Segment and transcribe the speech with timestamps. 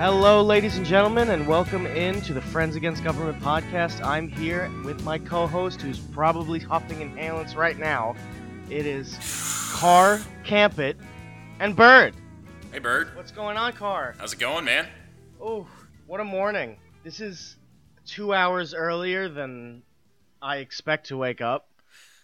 [0.00, 4.02] Hello, ladies and gentlemen, and welcome in to the Friends Against Government podcast.
[4.02, 8.16] I'm here with my co-host, who's probably huffing inhalants right now.
[8.70, 9.18] It is
[9.74, 10.96] Car, Campit,
[11.58, 12.14] and Bird.
[12.72, 13.14] Hey, Bird.
[13.14, 14.14] What's going on, Car?
[14.16, 14.88] How's it going, man?
[15.38, 15.66] Oh,
[16.06, 16.78] what a morning!
[17.04, 17.56] This is
[18.06, 19.82] two hours earlier than
[20.40, 21.68] I expect to wake up.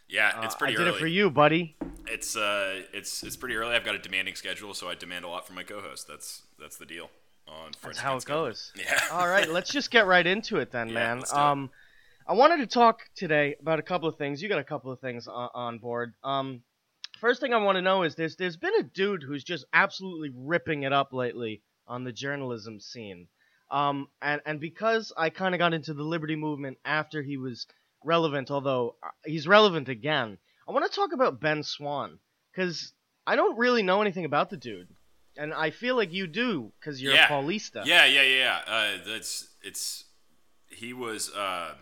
[0.09, 1.77] Yeah, it's Uh, pretty I did it for you, buddy.
[2.07, 3.75] It's uh, it's it's pretty early.
[3.75, 6.09] I've got a demanding schedule, so I demand a lot from my co-host.
[6.09, 7.11] That's that's the deal.
[7.49, 8.73] On That's how it goes.
[8.79, 9.01] Yeah.
[9.13, 11.19] All right, let's just get right into it then, Yeah, man.
[11.19, 11.41] let's do it.
[11.43, 11.71] Um,
[12.27, 14.43] I wanted to talk today about a couple of things.
[14.43, 16.13] You got a couple of things on, on board.
[16.25, 16.63] Um,
[17.21, 20.31] first thing I want to know is there's there's been a dude who's just absolutely
[20.35, 23.29] ripping it up lately on the journalism scene.
[23.71, 27.67] Um, and and because I kind of got into the liberty movement after he was
[28.05, 30.39] relevant, although uh, he's relevant again,
[30.69, 32.19] I want to talk about Ben Swann
[32.53, 32.93] because
[33.25, 34.89] I don't really know anything about the dude.
[35.39, 37.27] And I feel like you do because you're Yeah.
[37.27, 37.85] a Paulista.
[37.85, 38.61] Yeah, yeah, yeah.
[38.67, 40.05] Uh, that's it's.
[40.69, 41.75] He was uh,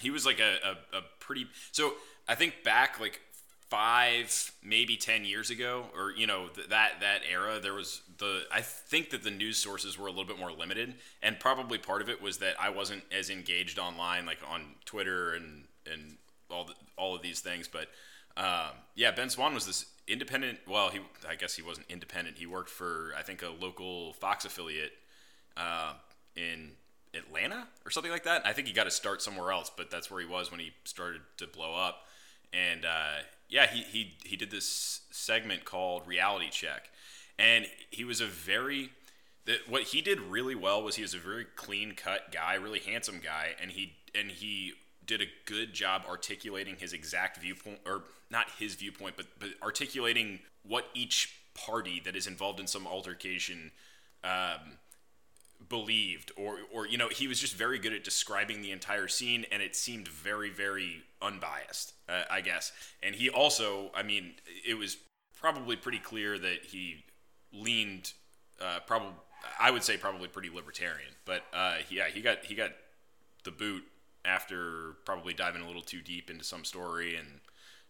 [0.00, 1.46] he was like a, a, a pretty.
[1.72, 1.94] So
[2.28, 3.20] I think back like
[3.68, 8.42] five, maybe ten years ago, or you know th- that that era, there was the.
[8.52, 12.02] I think that the news sources were a little bit more limited, and probably part
[12.02, 16.16] of it was that I wasn't as engaged online, like on Twitter and and
[16.50, 17.68] all the, all of these things.
[17.68, 17.88] But
[18.36, 20.58] um, yeah, Ben Swann was this independent.
[20.68, 22.38] Well, he I guess he wasn't independent.
[22.38, 24.92] He worked for I think a local Fox affiliate
[25.56, 25.94] uh,
[26.36, 26.72] in
[27.14, 28.46] Atlanta or something like that.
[28.46, 30.72] I think he got to start somewhere else, but that's where he was when he
[30.84, 32.04] started to blow up.
[32.52, 36.90] And uh, yeah, he, he he did this segment called Reality Check,
[37.38, 38.90] and he was a very
[39.68, 43.20] what he did really well was he was a very clean cut guy, really handsome
[43.22, 44.72] guy, and he and he
[45.06, 50.40] did a good job articulating his exact viewpoint, or not his viewpoint, but but articulating
[50.62, 53.70] what each party that is involved in some altercation
[54.24, 54.78] um,
[55.68, 59.46] believed or or you know he was just very good at describing the entire scene
[59.50, 62.72] and it seemed very very unbiased uh, i guess.
[63.02, 64.34] And he also i mean
[64.66, 64.96] it was
[65.34, 67.04] probably pretty clear that he
[67.52, 68.12] leaned
[68.60, 69.12] uh, probably
[69.58, 72.70] i would say probably pretty libertarian but uh, yeah he got he got
[73.44, 73.84] the boot
[74.24, 77.40] after probably diving a little too deep into some story and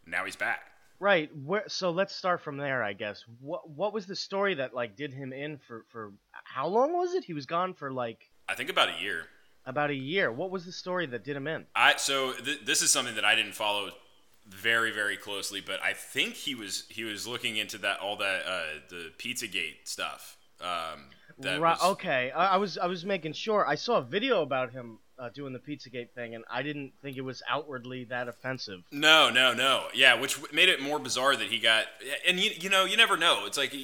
[0.07, 0.61] now he's back
[0.99, 1.31] Right.
[1.45, 3.23] Where, so let's start from there, I guess.
[3.41, 6.13] What what was the story that like did him in for for
[6.45, 7.25] how long was it?
[7.25, 9.27] He was gone for like i think about a year
[9.67, 10.33] about a year.
[10.33, 11.67] What was the story that did him in?
[11.75, 13.91] I so th- this is something that I didn't follow
[14.47, 18.47] very very closely, but I think he was he was looking into that all that
[18.47, 20.39] uh, the PizzaGate stuff.
[20.61, 21.77] Um, that right.
[21.79, 22.31] was, Okay.
[22.31, 23.67] I, I was I was making sure.
[23.67, 27.17] I saw a video about him uh, doing the PizzaGate thing, and I didn't think
[27.17, 28.83] it was outwardly that offensive.
[28.91, 29.85] No, no, no.
[29.95, 31.87] Yeah, which made it more bizarre that he got.
[32.27, 33.45] And you, you know, you never know.
[33.47, 33.75] It's like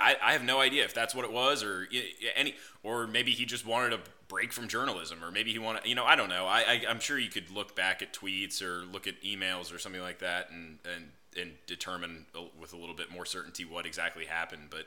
[0.00, 1.88] I have no idea if that's what it was, or
[2.36, 5.86] any, or maybe he just wanted a break from journalism, or maybe he wanted.
[5.86, 6.46] You know, I don't know.
[6.46, 9.78] I, I I'm sure you could look back at tweets or look at emails or
[9.78, 11.08] something like that, and and
[11.40, 12.26] and determine
[12.60, 14.68] with a little bit more certainty what exactly happened.
[14.70, 14.86] But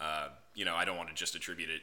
[0.00, 1.80] uh, you know, I don't want to just attribute it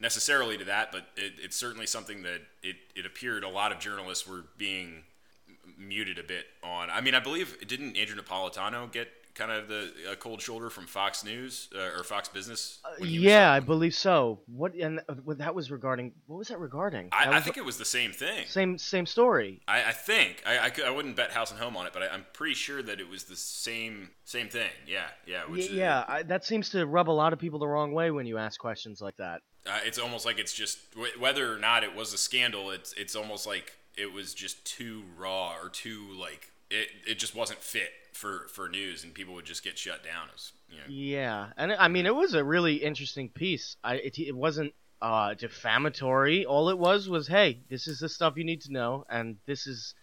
[0.00, 3.78] necessarily to that, but it, it's certainly something that it, it appeared a lot of
[3.78, 5.02] journalists were being
[5.78, 6.90] muted a bit on.
[6.90, 10.84] I mean, I believe didn't Andrew Napolitano get kind of the a cold shoulder from
[10.86, 12.80] Fox News uh, or Fox Business?
[12.98, 14.40] when he was Yeah, I believe so.
[14.46, 16.12] What and uh, what that was regarding?
[16.26, 17.10] What was that regarding?
[17.12, 18.46] I, That I was think it was the same thing.
[18.48, 19.60] same same story.
[19.68, 22.02] I, I think I, I, could, I wouldn't bet house and home on it, but
[22.02, 24.70] I, I'm pretty sure that it was the same same thing.
[24.88, 25.42] Yeah, yeah.
[25.46, 27.92] Y- Which is- yeah, I, that seems to rub a lot of people the wrong
[27.92, 29.42] way when you ask questions like that.
[29.68, 32.70] Uh, it's almost like it's just wh- whether or not it was a scandal.
[32.70, 37.34] It's it's almost like it was just too raw or too like it, it just
[37.34, 40.28] wasn't fit for for news, and people would just get shut down.
[40.34, 43.76] As you know, Yeah, and I mean it was a really interesting piece.
[43.84, 44.72] I it, it wasn't
[45.02, 46.44] uh, defamatory.
[46.44, 49.66] All it was was, hey, this is the stuff you need to know, and this
[49.66, 49.94] is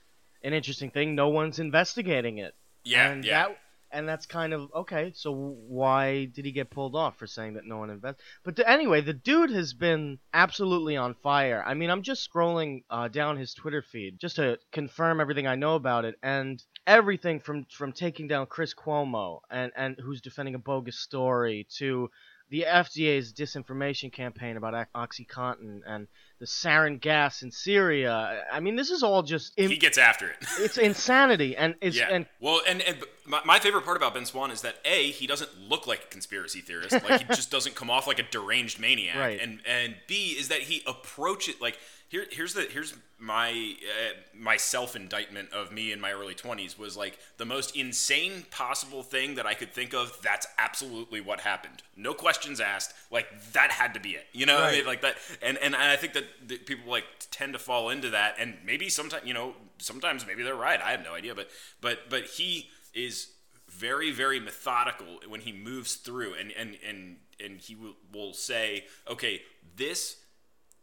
[0.43, 1.15] an interesting thing.
[1.15, 2.53] No one's investigating it.
[2.83, 3.47] yeah, and yeah.
[3.47, 3.57] That,
[3.91, 5.11] and that's kind of okay.
[5.15, 8.19] So why did he get pulled off for saying that no one invest?
[8.43, 11.63] But anyway, the dude has been absolutely on fire.
[11.65, 15.55] I mean, I'm just scrolling uh, down his Twitter feed just to confirm everything I
[15.55, 20.55] know about it, and everything from from taking down Chris Cuomo and and who's defending
[20.55, 22.09] a bogus story to
[22.49, 26.07] the FDA's disinformation campaign about OxyContin and
[26.39, 28.43] the sarin gas in Syria.
[28.51, 30.37] I mean, this is all just im- he gets after it.
[30.59, 32.09] it's insanity, and it's yeah.
[32.11, 35.27] and well, and, and my, my favorite part about Ben Swann is that a he
[35.27, 36.95] doesn't look like a conspiracy theorist.
[37.05, 39.17] Like he just doesn't come off like a deranged maniac.
[39.17, 39.39] Right.
[39.39, 41.77] And and b is that he approach it like
[42.07, 46.77] here here's the here's my uh, my self indictment of me in my early 20s
[46.77, 50.17] was like the most insane possible thing that I could think of.
[50.21, 51.81] That's absolutely what happened.
[51.95, 54.25] No questions asked, like that had to be it.
[54.33, 55.15] You know, I mean, like that.
[55.41, 58.89] And and I think that the people like tend to fall into that, and maybe
[58.89, 60.81] sometimes you know sometimes maybe they're right.
[60.81, 61.49] I have no idea, but
[61.81, 63.29] but but he is
[63.69, 68.85] very very methodical when he moves through, and and and and he will, will say,
[69.09, 69.41] okay,
[69.75, 70.17] this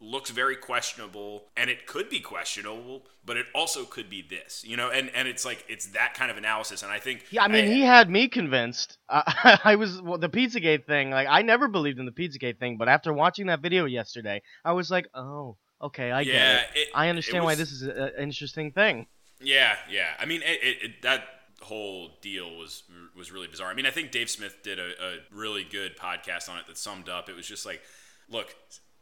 [0.03, 4.77] looks very questionable and it could be questionable but it also could be this you
[4.77, 7.49] know and and it's like it's that kind of analysis and i think Yeah, I
[7.49, 8.99] mean, he had me convinced.
[9.09, 9.23] Uh,
[9.65, 11.11] I was well, the Pizzagate thing.
[11.11, 14.73] Like, I never believed in the Pizzagate thing, but after watching that video yesterday, I
[14.73, 16.67] was like, oh, okay, I get yeah it.
[16.75, 19.07] it- I it understand why this is a- an interesting thing.
[19.41, 20.09] Yeah, yeah.
[20.19, 21.25] I mean, it, that
[21.61, 22.85] whole deal was
[23.17, 23.71] was really bizarre.
[23.71, 26.79] I mean, I think Dave Smith did a, a really good podcast on it that
[26.79, 27.29] summed up.
[27.29, 27.83] It was just like,
[28.31, 28.55] look,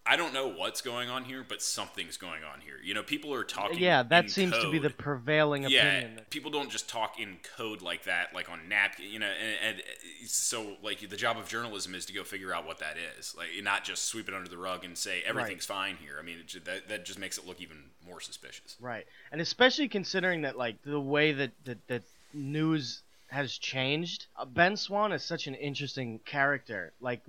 [0.06, 2.76] I don't know what's going on here, but something's going on here.
[2.82, 3.78] You know, people are talking.
[3.78, 6.20] Yeah, that seems to be the prevailing yeah, opinion.
[6.30, 9.26] people don't just talk in code like that, like on napkin, you know.
[9.26, 9.82] And, and
[10.26, 13.48] so, like, the job of journalism is to go figure out what that is, like,
[13.62, 16.16] not just sweep it under the rug and say everything's fine here.
[16.18, 17.76] I mean, it, that that just makes it look even
[18.06, 18.76] more suspicious.
[18.80, 24.26] Right, and especially considering that like the way that that, that news has changed.
[24.36, 26.92] Uh, ben Swann is such an interesting character.
[27.00, 27.20] Like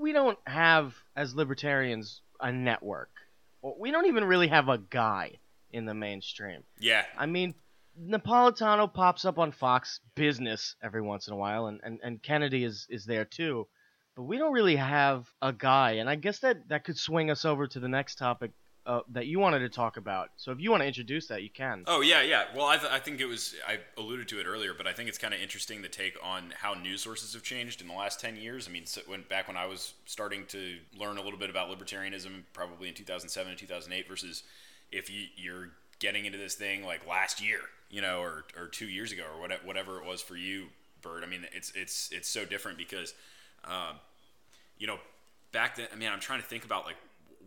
[0.00, 3.10] we don't have as libertarians a network.
[3.78, 5.38] We don't even really have a guy
[5.70, 6.62] in the mainstream.
[6.78, 7.54] Yeah, I mean,
[8.00, 12.64] Napolitano pops up on Fox Business every once in a while, and, and, and Kennedy
[12.64, 13.66] is, is there too.
[14.16, 17.44] But we don't really have a guy, and I guess that, that could swing us
[17.44, 18.52] over to the next topic
[18.86, 20.30] uh, that you wanted to talk about.
[20.36, 21.84] So if you want to introduce that, you can.
[21.86, 22.44] Oh yeah, yeah.
[22.54, 25.08] Well, I, th- I think it was I alluded to it earlier, but I think
[25.08, 28.20] it's kind of interesting the take on how news sources have changed in the last
[28.20, 28.66] ten years.
[28.66, 31.68] I mean, so when back when I was starting to learn a little bit about
[31.70, 34.42] libertarianism, probably in 2007 and 2008, versus
[34.90, 37.60] if you, you're getting into this thing like last year,
[37.90, 40.66] you know, or, or two years ago, or whatever, whatever it was for you,
[41.02, 41.22] Bird.
[41.22, 43.14] I mean, it's it's it's so different because,
[43.64, 43.96] um,
[44.78, 44.98] you know,
[45.52, 45.88] back then.
[45.92, 46.96] I mean, I'm trying to think about like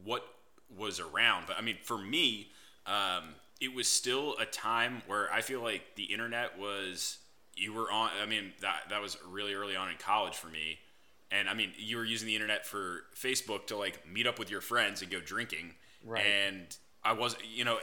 [0.04, 0.26] what
[0.78, 2.50] was around, but I mean, for me,
[2.86, 7.18] um, it was still a time where I feel like the internet was
[7.56, 8.10] you were on.
[8.22, 10.80] I mean, that that was really early on in college for me,
[11.32, 14.50] and I mean, you were using the internet for Facebook to like meet up with
[14.50, 15.76] your friends and go drinking,
[16.06, 16.26] Right.
[16.26, 17.78] and I was, you know,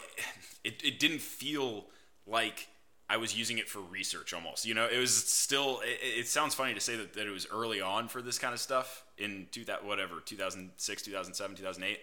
[0.64, 1.86] it, it didn't feel
[2.26, 2.68] like
[3.08, 4.64] I was using it for research almost.
[4.66, 5.80] You know, it was still.
[5.84, 8.52] It, it sounds funny to say that, that it was early on for this kind
[8.54, 11.98] of stuff in two that whatever 2006, 2007, 2008,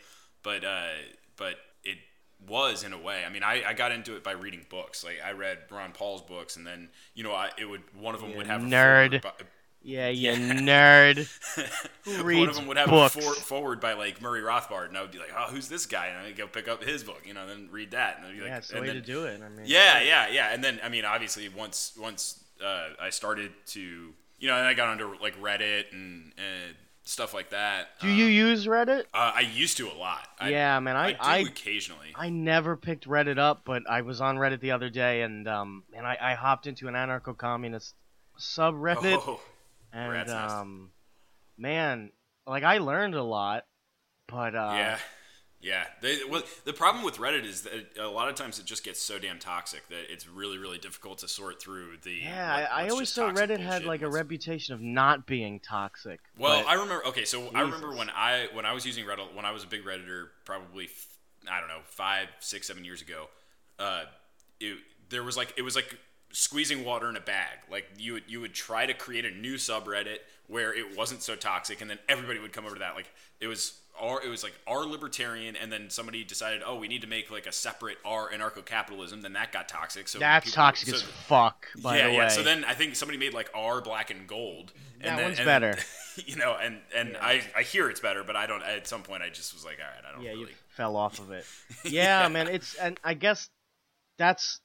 [0.47, 0.88] but uh,
[1.35, 1.97] but it
[2.47, 3.25] was in a way.
[3.25, 5.03] I mean, I, I got into it by reading books.
[5.03, 8.21] Like I read Ron Paul's books, and then you know, I it would one of
[8.21, 9.21] them You would have nerd.
[9.21, 9.31] by-
[9.81, 11.27] Yeah, you nerd.
[12.05, 13.17] Who one of them would have books?
[13.17, 15.85] a for, forward by like Murray Rothbard, and I would be like, "Oh, who's this
[15.85, 18.33] guy?" And I'd go pick up his book, you know, then read that, and I'd
[18.35, 19.41] be like, yeah, it's the and way then, to do it.
[19.44, 20.53] I mean, yeah, yeah, yeah.
[20.53, 23.81] And then I mean, obviously, once once uh, I started to,
[24.39, 26.75] you know, and I got onto like Reddit and, and
[27.07, 28.00] stuff like that.
[28.00, 29.06] Do you um, use Reddit?
[29.13, 30.27] Uh, I used to a lot.
[30.39, 30.95] I, yeah, man.
[30.95, 32.13] I, I do I, occasionally.
[32.15, 35.83] I never picked Reddit up, but I was on Reddit the other day, and um,
[35.95, 37.95] and I, I hopped into an anarcho-communist
[38.39, 39.42] subreddit, oh,
[39.94, 40.92] and um,
[41.57, 42.12] man,
[42.45, 43.65] like I learned a lot,
[44.27, 44.98] but uh, yeah.
[45.59, 48.83] Yeah, they, well, the problem with Reddit is that a lot of times it just
[48.83, 52.11] gets so damn toxic that it's really, really difficult to sort through the.
[52.23, 56.19] Yeah, what- I, always thought Reddit had like a reputation of not being toxic.
[56.37, 57.04] Well, I remember.
[57.07, 59.68] Okay, so I remember when I when I was using Reddit when I was a
[59.68, 61.07] big redditor, probably f-
[61.52, 63.28] I don't know five, six, seven years ago.
[63.80, 64.04] Uh,
[64.59, 64.78] it,
[65.09, 65.97] there was like it was like
[66.31, 67.57] squeezing water in a bag.
[67.71, 71.35] Like you would you would try to create a new subreddit where it wasn't so
[71.35, 72.95] toxic, and then everybody would come over to that.
[72.95, 76.87] Like it was our it was like our libertarian, and then somebody decided, oh, we
[76.87, 79.21] need to make like a separate R anarcho capitalism.
[79.21, 80.07] Then that got toxic.
[80.07, 81.68] So that's people- toxic so- as fuck.
[81.81, 82.27] By yeah, the yeah.
[82.30, 84.73] So then I think somebody made like R black and gold.
[84.99, 85.77] That and then, one's and- better.
[86.25, 88.63] You know, and and I I hear it's better, but I don't.
[88.63, 91.19] At some point, I just was like, all right, I don't yeah, you fell off
[91.19, 91.45] of it.
[91.85, 92.27] Yeah, Yeah.
[92.30, 92.47] man.
[92.47, 93.51] It's and I guess
[94.18, 94.59] that's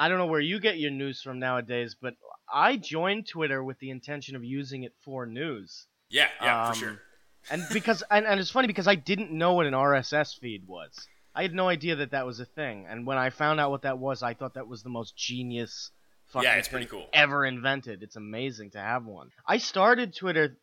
[0.00, 2.14] I don't know where you get your news from nowadays, but
[2.52, 5.86] I joined Twitter with the intention of using it for news.
[6.10, 7.02] Yeah, yeah, Um, for sure.
[7.50, 10.90] And because and, and it's funny because I didn't know what an RSS feed was.
[11.34, 12.86] I had no idea that that was a thing.
[12.88, 15.90] And when I found out what that was, I thought that was the most genius
[16.28, 17.06] fucking Yeah, it's thing pretty cool.
[17.12, 18.02] ever invented.
[18.02, 19.30] It's amazing to have one.
[19.46, 20.56] I started Twitter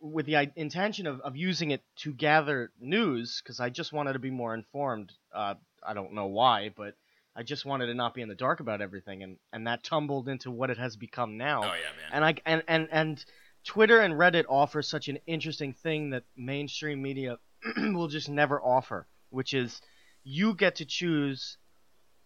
[0.00, 4.18] with the intention of, of using it to gather news because I just wanted to
[4.18, 5.12] be more informed.
[5.34, 5.54] Uh,
[5.86, 6.94] I don't know why, but
[7.36, 10.28] I just wanted to not be in the dark about everything, and, and that tumbled
[10.28, 11.60] into what it has become now.
[11.62, 12.10] Oh yeah, man.
[12.12, 13.24] And I and, and and
[13.66, 17.38] Twitter and Reddit offer such an interesting thing that mainstream media
[17.76, 19.82] will just never offer, which is
[20.22, 21.58] you get to choose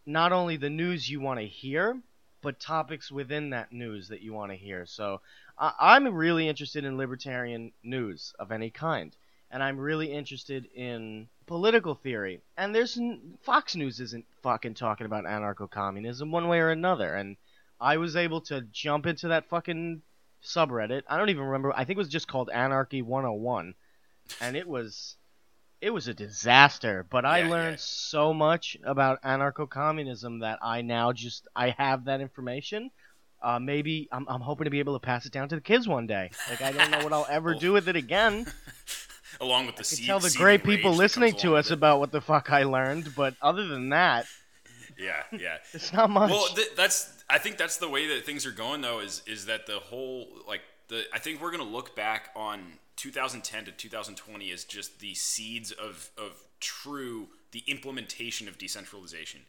[0.05, 1.99] not only the news you want to hear,
[2.43, 4.85] but topics within that news that you want to hear.
[4.85, 5.23] So
[5.59, 9.17] I- I'm really interested in libertarian news of any kind,
[9.51, 12.43] and I'm really interested in political theory.
[12.59, 12.99] And there's
[13.41, 17.37] Fox News isn't fucking talking about anarcho-communism one way or another, and
[17.81, 20.03] I was able to jump into that fucking
[20.45, 21.03] subreddit.
[21.09, 21.73] I don't even remember.
[21.75, 23.75] I think it was just called Anarchy 101,
[24.41, 25.17] and it was
[25.81, 27.07] it was a disaster.
[27.09, 27.83] But I Yeah, learned yeah.
[27.83, 32.91] so much about anarcho-communism that I now just I have that information.
[33.43, 35.89] Uh, maybe I'm, I'm hoping to be able to pass it down to the kids
[35.89, 36.31] one day.
[36.51, 38.47] Like I don't know what I'll ever do with it again.
[39.41, 42.21] Along with the I seed, tell the great people listening to us about what the
[42.21, 44.27] fuck I learned, but other than that,
[44.99, 45.57] Yeah, yeah.
[45.73, 46.31] it's not much.
[46.31, 49.01] Well, th- that's I think that's the way that things are going though.
[49.01, 53.67] Is is that the whole like the I think we're gonna look back on 2010
[53.67, 59.41] to 2020 as just the seeds of of true the implementation of decentralization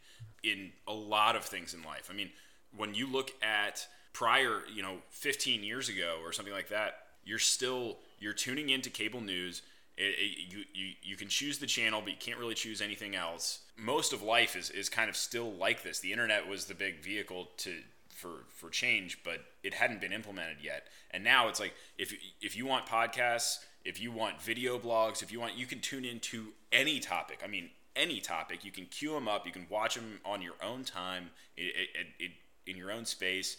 [0.42, 2.08] in a lot of things in life.
[2.10, 2.30] I mean,
[2.76, 7.38] when you look at prior, you know, 15 years ago or something like that, you're
[7.38, 9.62] still you're tuning into cable news.
[9.96, 13.14] It, it, you, you, you can choose the channel, but you can't really choose anything
[13.14, 13.60] else.
[13.76, 15.98] Most of life is, is kind of still like this.
[15.98, 17.74] The internet was the big vehicle to
[18.08, 20.86] for for change, but it hadn't been implemented yet.
[21.10, 25.32] And now it's like if if you want podcasts, if you want video blogs, if
[25.32, 27.40] you want, you can tune into any topic.
[27.44, 28.64] I mean, any topic.
[28.64, 29.46] You can queue them up.
[29.46, 32.28] You can watch them on your own time, i i i
[32.64, 33.56] in your own space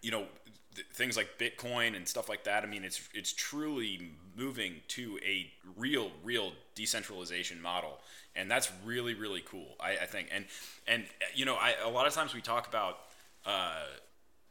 [0.00, 0.26] you know
[0.74, 2.64] th- things like Bitcoin and stuff like that.
[2.64, 8.00] I mean, it's it's truly moving to a real real decentralization model,
[8.34, 9.76] and that's really really cool.
[9.80, 10.46] I, I think, and
[10.86, 12.98] and you know, I a lot of times we talk about.
[13.44, 13.84] Uh,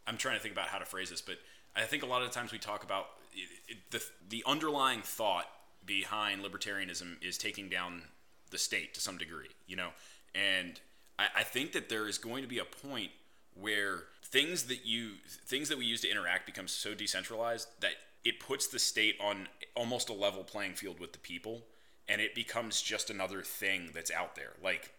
[0.08, 1.38] I'm trying to think about how to phrase this, but
[1.76, 5.46] I think a lot of times we talk about it, it, the the underlying thought
[5.86, 8.04] behind libertarianism is taking down
[8.50, 9.90] the state to some degree, you know,
[10.36, 10.80] and
[11.18, 13.12] I, I think that there is going to be a point
[13.60, 15.12] where things that you
[15.46, 17.92] things that we use to interact become so decentralized that
[18.24, 21.64] it puts the state on almost a level playing field with the people
[22.08, 24.94] and it becomes just another thing that's out there like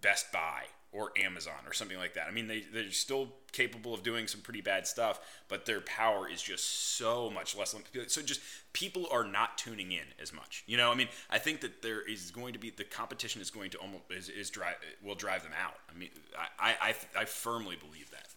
[0.00, 0.64] Best Buy
[0.94, 2.28] or Amazon or something like that.
[2.28, 6.28] I mean, they, they're still capable of doing some pretty bad stuff, but their power
[6.28, 7.74] is just so much less.
[8.06, 8.40] So just
[8.72, 10.62] people are not tuning in as much.
[10.66, 13.50] You know, I mean, I think that there is going to be the competition is
[13.50, 15.74] going to almost is, is drive will drive them out.
[15.92, 18.28] I mean, I I, I, I firmly believe that.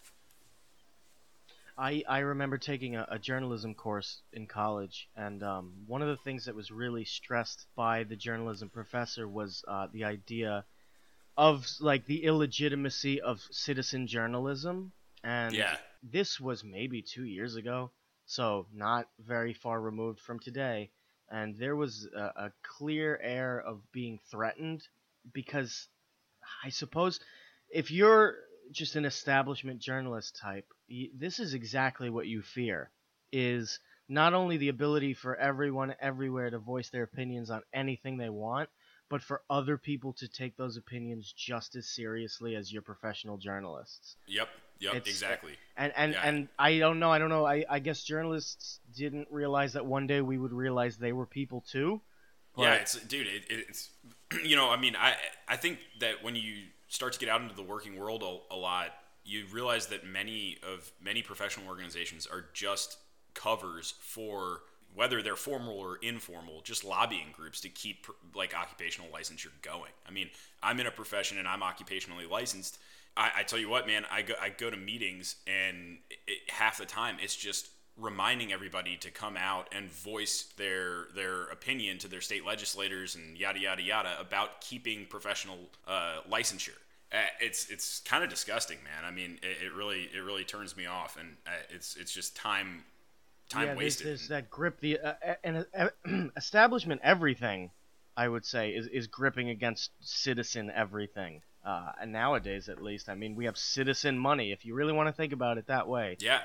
[1.78, 6.16] I, I remember taking a, a journalism course in college, and um, one of the
[6.16, 10.64] things that was really stressed by the journalism professor was uh, the idea
[11.36, 14.92] of like the illegitimacy of citizen journalism.
[15.24, 15.76] And Yeah.
[16.02, 17.92] this was maybe two years ago,
[18.26, 20.90] so not very far removed from today.
[21.30, 24.82] And there was a, a clear air of being threatened
[25.32, 25.86] because
[26.64, 27.20] I suppose
[27.70, 28.36] if you're
[28.72, 30.66] just an establishment journalist type,
[31.14, 32.90] this is exactly what you fear
[33.32, 33.78] is
[34.08, 38.68] not only the ability for everyone everywhere to voice their opinions on anything they want,
[39.10, 44.16] but for other people to take those opinions just as seriously as your professional journalists.
[44.26, 44.48] Yep.
[44.80, 44.94] Yep.
[44.94, 45.52] It's- exactly.
[45.76, 46.22] And and Yeah.
[46.28, 47.44] and I don't know, I don't know.
[47.46, 51.62] I, I guess journalists didn't realize that one day we would realize they were people
[51.70, 52.00] too.
[52.56, 53.26] yeah, it's dude.
[53.26, 53.90] It, it's
[54.44, 55.16] you know, I mean, I
[55.46, 58.56] I think that when you start to get out into the working world a, a
[58.56, 58.94] lot,
[59.28, 62.96] you realize that many of many professional organizations are just
[63.34, 64.62] covers for
[64.94, 69.92] whether they're formal or informal, just lobbying groups to keep like occupational licensure going.
[70.06, 70.30] I mean,
[70.62, 72.78] I'm in a profession and I'm occupationally licensed.
[73.16, 76.78] I, I tell you what, man, I go I go to meetings and it, half
[76.78, 77.68] the time it's just
[77.98, 83.36] reminding everybody to come out and voice their their opinion to their state legislators and
[83.36, 86.78] yada yada yada about keeping professional uh, licensure.
[87.12, 89.04] Uh, it's it's kind of disgusting, man.
[89.04, 92.36] I mean, it, it really it really turns me off, and uh, it's it's just
[92.36, 92.84] time
[93.48, 94.06] time yeah, wasted.
[94.06, 94.80] there's that grip.
[94.80, 95.88] The uh, uh, and uh,
[96.36, 97.70] establishment everything,
[98.16, 101.42] I would say, is is gripping against citizen everything.
[101.64, 104.52] Uh, and nowadays, at least, I mean, we have citizen money.
[104.52, 106.40] If you really want to think about it that way, yeah,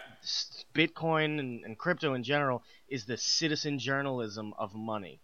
[0.74, 5.20] Bitcoin and, and crypto in general is the citizen journalism of money.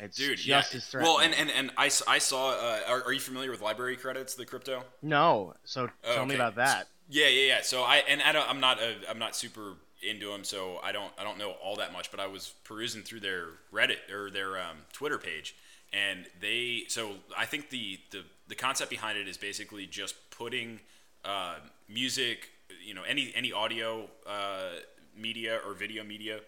[0.00, 0.38] It's dude.
[0.38, 0.76] just yeah.
[0.76, 1.14] as threatening.
[1.14, 2.50] Well, and and and I, I saw.
[2.50, 4.84] Uh, are, are you familiar with LBRY Credits, the crypto?
[5.02, 6.88] no, so Oh, tell me about that.
[7.08, 7.58] Yeah, yeah, yeah.
[7.62, 10.92] So I and I don't, I'm not a, I'm not super into them, so I
[10.92, 12.10] don't I don't know all that much.
[12.10, 15.56] But I was perusing through their Reddit or their um, Twitter page,
[15.92, 20.80] and they so I think the the the concept behind it is basically just putting
[21.24, 21.56] uh,
[21.88, 22.50] music,
[22.84, 24.70] you know, any any audio uh,
[25.16, 26.40] media or video media,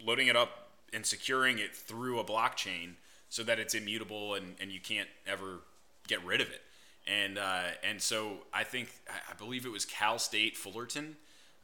[0.00, 2.92] loading it up and securing it through a blockchain
[3.28, 5.60] so that it's immutable and, and you can't ever
[6.06, 6.62] get rid of it.
[7.06, 11.16] And uh, and so I think I believe it was Cal State Fullerton.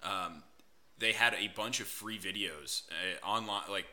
[0.03, 0.43] Um,
[0.99, 3.87] they had a bunch of free videos uh, online, like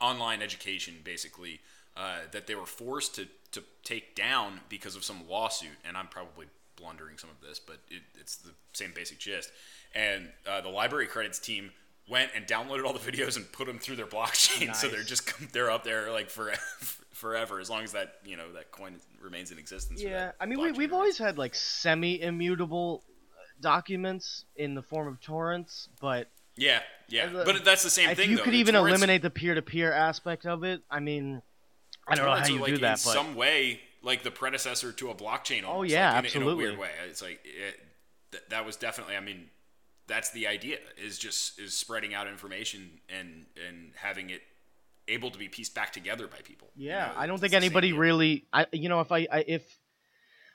[0.00, 1.60] online education, basically,
[1.96, 5.76] uh, that they were forced to to take down because of some lawsuit.
[5.86, 6.46] And I'm probably
[6.76, 9.50] blundering some of this, but it, it's the same basic gist.
[9.94, 11.70] And uh, the LBRY Credits team
[12.08, 15.32] went and downloaded all the videos and put them through their blockchain, so they're just
[15.52, 16.52] they're up there like for
[17.12, 20.02] forever, as long as that you know that coin remains in existence.
[20.02, 20.92] Yeah, I mean, we, we've remains.
[20.92, 27.64] always had like semi-immutable uh, documents in the form of torrents, but yeah, yeah, but
[27.64, 28.30] that's the same if thing.
[28.30, 28.44] you though.
[28.44, 31.42] could The even torrents- eliminate the peer-to-peer aspect of it, I mean,
[32.08, 34.92] I don't know how you like, do that, in but some way like the predecessor
[34.92, 35.64] to a blockchain.
[35.64, 36.64] Almost, Oh, yeah, like, in, a- in a absolutely.
[36.64, 36.90] weird way.
[37.08, 37.80] It's like it,
[38.32, 39.16] th- that was definitely.
[39.16, 39.48] I mean,
[40.06, 44.42] that's the idea is just is spreading out information and and having it
[45.08, 46.68] able to be pieced back together by people.
[46.76, 49.62] you yeah, know, I don't think anybody really, I you know, if I, I if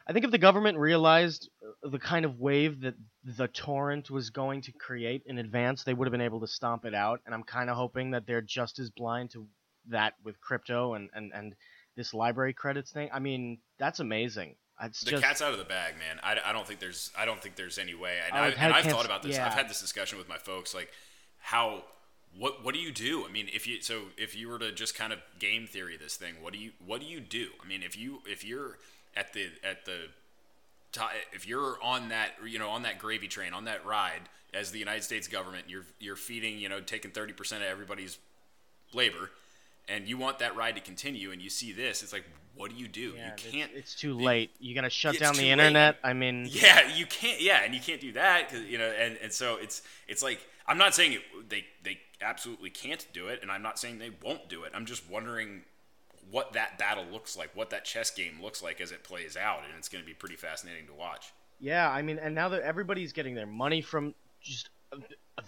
[0.08, 4.30] I think if the government realized uh, the kind of wave that the torrent was
[4.30, 7.22] going to create in advance, they would have been able to stomp it out.
[7.26, 9.48] And I'm kind of hoping that they're just as blind to
[9.90, 11.56] that with crypto and and and
[11.96, 13.10] this LBRY Credits thing.
[13.14, 14.56] I mean, that's amazing.
[14.84, 16.20] It's the just cat's out of the bag, man.
[16.24, 18.18] I, I don't think there's I don't think there's any way.
[18.26, 19.36] And, Oh, I, the and cat I've thought about this.
[19.36, 19.46] yeah.
[19.46, 20.92] I've had this discussion with my folks, like
[21.40, 21.84] how
[22.38, 23.26] what what do you do?
[23.28, 26.16] I mean, if you so if you were to just kind of game theory this
[26.16, 27.50] thing, what do you what do you do?
[27.64, 28.78] I mean, if you if you're
[29.16, 29.98] at the at the
[30.92, 31.02] ti-
[31.34, 34.22] if you're on that you know on that gravy train on that ride
[34.54, 38.18] as the United States government, you're you're feeding you know taking thirty percent of everybody's
[38.94, 39.30] labor,
[39.88, 42.76] and you want that ride to continue, and you see this, it's like what do
[42.76, 43.14] you do?
[43.16, 43.72] yeah, you can't.
[43.74, 44.52] It's, too late.
[44.60, 45.52] You're gonna shut down the late.
[45.52, 45.98] internet.
[46.04, 47.42] I mean, Yeah, you can't.
[47.42, 50.46] Yeah, and you can't do that 'cause, you know, and, and so it's it's like
[50.68, 54.12] I'm not saying it, they they absolutely can't do it, and I'm not saying they
[54.24, 54.72] won't do it.
[54.76, 55.64] I'm just wondering
[56.30, 59.60] what that battle looks like, what that chess game looks like as it plays out,
[59.68, 61.34] and it's going to be pretty fascinating to watch.
[61.60, 64.70] Yeah, I mean, and now that everybody's getting their money from just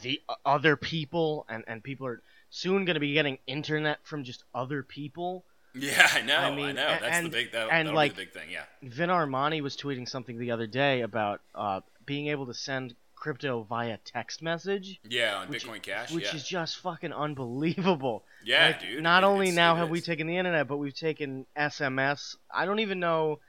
[0.02, 2.22] the other people, and and people are
[2.54, 5.44] soon going to be getting internet from just other people.
[5.74, 6.38] Yeah, I know.
[6.38, 6.98] I, mean, know.
[7.02, 7.52] That's and- the big.
[7.52, 8.50] That, and, that'll like, be the big thing.
[8.52, 8.64] Yeah.
[8.84, 13.64] Vin Armani was tweeting something the other day about uh, being able to send crypto
[13.64, 16.12] via text message, Yeah, on which- Bitcoin Cash.
[16.12, 16.36] which yeah.
[16.36, 18.24] is just fucking unbelievable.
[18.46, 19.02] yeah, Like, dude.
[19.02, 22.36] Not only now have we taken the internet, but we've taken SMS.
[22.54, 23.40] I don't even know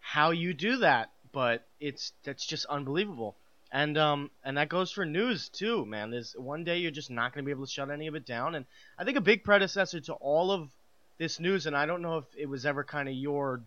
[0.00, 3.36] how you do that, but it's that's just unbelievable.
[3.70, 6.10] And um and that goes for news too, man.
[6.10, 8.24] There's one day you're just not going to be able to shut any of it
[8.24, 8.54] down.
[8.54, 8.64] And
[8.98, 10.70] I think a big predecessor to all of
[11.18, 13.60] this news, and I don't know if it was ever kind of your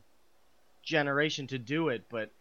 [0.83, 2.31] generation to do it, but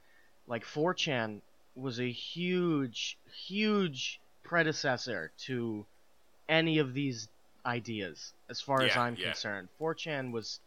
[0.46, 1.40] like 4chan
[1.75, 5.85] was a huge, huge predecessor to
[6.49, 7.29] any of these
[7.64, 9.27] ideas, as far as I'm yeah.
[9.27, 9.68] concerned.
[9.81, 10.61] 4chan was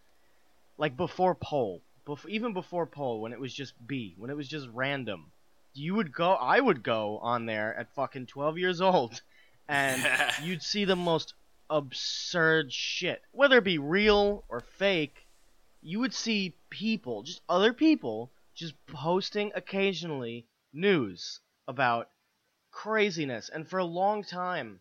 [0.78, 4.48] like before pol, bef- even before pol, when it was just B, when it was
[4.48, 5.32] just random.
[5.74, 9.22] You would go, I would go on there at fucking 12 years old,
[9.68, 10.06] and
[10.44, 11.34] you'd see the most
[11.70, 15.28] absurd shit, whether it be real or fake.
[15.82, 22.10] You would see people, just other people, just posting occasionally news about
[22.72, 23.50] craziness.
[23.50, 24.80] And for a long time,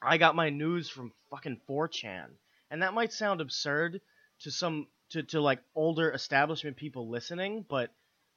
[0.00, 2.30] I got my news from fucking 4chan.
[2.70, 4.00] And that might sound absurd
[4.40, 7.90] to some to, to like older establishment people listening, but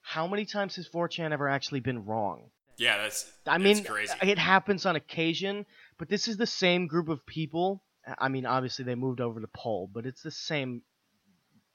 [0.07, 2.49] how many times has 4chan ever actually been wrong?
[2.77, 3.29] yeah, that's.
[3.45, 4.13] I mean, crazy.
[4.21, 5.65] it happens on occasion,
[5.97, 7.81] but this is the same group of people.
[8.17, 10.83] I mean, obviously they moved over to pol, but it's the same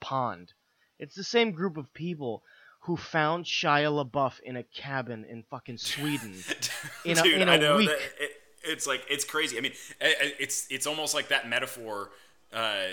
[0.01, 0.53] pond.
[0.99, 2.43] It's the same group of people
[2.83, 6.35] who found Shia LaBeouf in a cabin in fucking Sweden.
[7.05, 7.89] in a- Dude, in a know week.
[7.91, 8.31] that it,
[8.65, 9.59] it's like it's crazy.
[9.59, 12.11] I mean, it's it's almost like that metaphor
[12.53, 12.85] uh,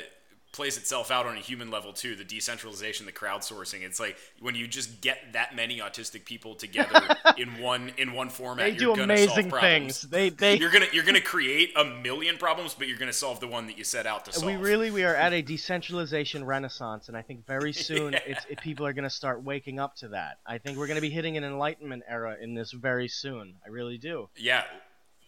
[0.51, 2.15] plays itself out on a human level too.
[2.15, 3.81] The decentralization, the crowdsourcing.
[3.81, 7.01] It's like when you just get that many autistic people together
[7.37, 8.65] in one in one format.
[8.65, 10.01] They you're do gonna solve amazing things.
[10.01, 13.47] They they You're gonna you're gonna create a million problems, but you're gonna solve the
[13.47, 14.45] one that you set out to solve.
[14.45, 18.61] we really we are at a decentralization renaissance, and I think very soon it's, it,
[18.61, 20.37] people are going to start waking up to that.
[20.45, 23.55] I think we're going to be hitting an enlightenment era in this very soon.
[23.65, 24.29] I really do.
[24.35, 24.63] yeah,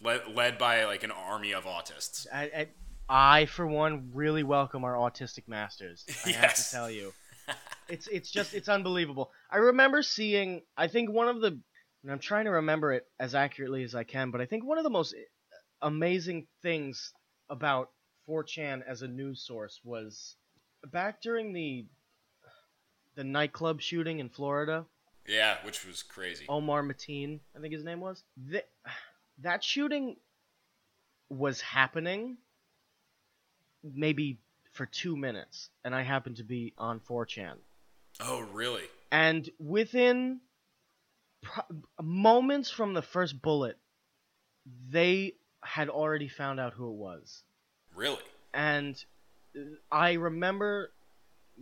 [0.01, 2.27] led, led by like an army of autists.
[2.33, 2.67] I, I,
[3.11, 6.05] I for one, really welcome our autistic masters.
[6.25, 7.11] I have to tell you,
[7.89, 9.31] it's it's just it's unbelievable.
[9.51, 10.61] I remember seeing.
[10.77, 14.05] I think one of the, and I'm trying to remember it as accurately as I
[14.05, 15.17] can, but I think one of the most uh,
[15.81, 17.11] amazing things
[17.49, 17.89] about
[18.29, 20.37] 4chan as a news source was
[20.89, 21.85] back during the
[23.15, 24.85] the nightclub shooting in Florida.
[25.27, 26.45] Yeah, which was crazy.
[26.47, 28.23] Omar Mateen, I think his name was.
[28.49, 28.63] Th-
[29.39, 30.15] that shooting
[31.29, 32.37] was happening
[33.83, 34.37] maybe
[34.73, 37.53] for two minutes, and I happened to be on 4chan.
[38.21, 38.83] Oh, really?
[39.11, 40.39] And within
[41.41, 41.63] pro-
[42.01, 43.77] moments from the first bullet,
[44.89, 47.43] they had already found out who it was.
[47.95, 48.23] Really?
[48.53, 49.03] And
[49.55, 49.59] uh,
[49.91, 50.91] I remember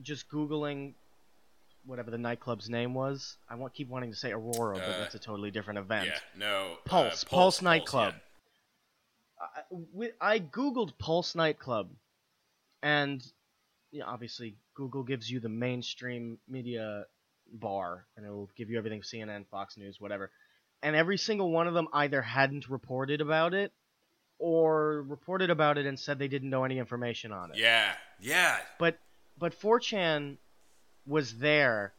[0.02, 0.94] just googling
[1.86, 3.38] whatever the nightclub's name was.
[3.50, 6.08] I want keep wanting to say Aurora, but Uh, that's a totally different event.
[6.08, 6.20] Yeah.
[6.38, 6.74] No.
[6.74, 8.14] uh, Pulse, Pulse nightclub.
[10.02, 10.10] yeah.
[10.22, 11.90] I, I googled Pulse nightclub,
[12.84, 13.24] and
[13.92, 17.06] you know, obviously Google gives you the mainstream media
[17.52, 20.32] bar, and it will give you everything CNN, Fox News, whatever.
[20.82, 23.74] And every single one of them either hadn't reported about it,
[24.40, 27.58] or reported about it and said they didn't know any information on it.
[27.58, 27.92] Yeah.
[28.20, 28.58] Yeah.
[28.80, 28.98] But
[29.38, 30.38] but 4chan
[31.06, 31.94] was there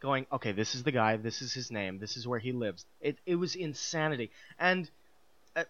[0.00, 2.84] going, okay, this is the guy, this is his name, this is where he lives.
[3.00, 4.30] It it was insanity.
[4.58, 4.90] And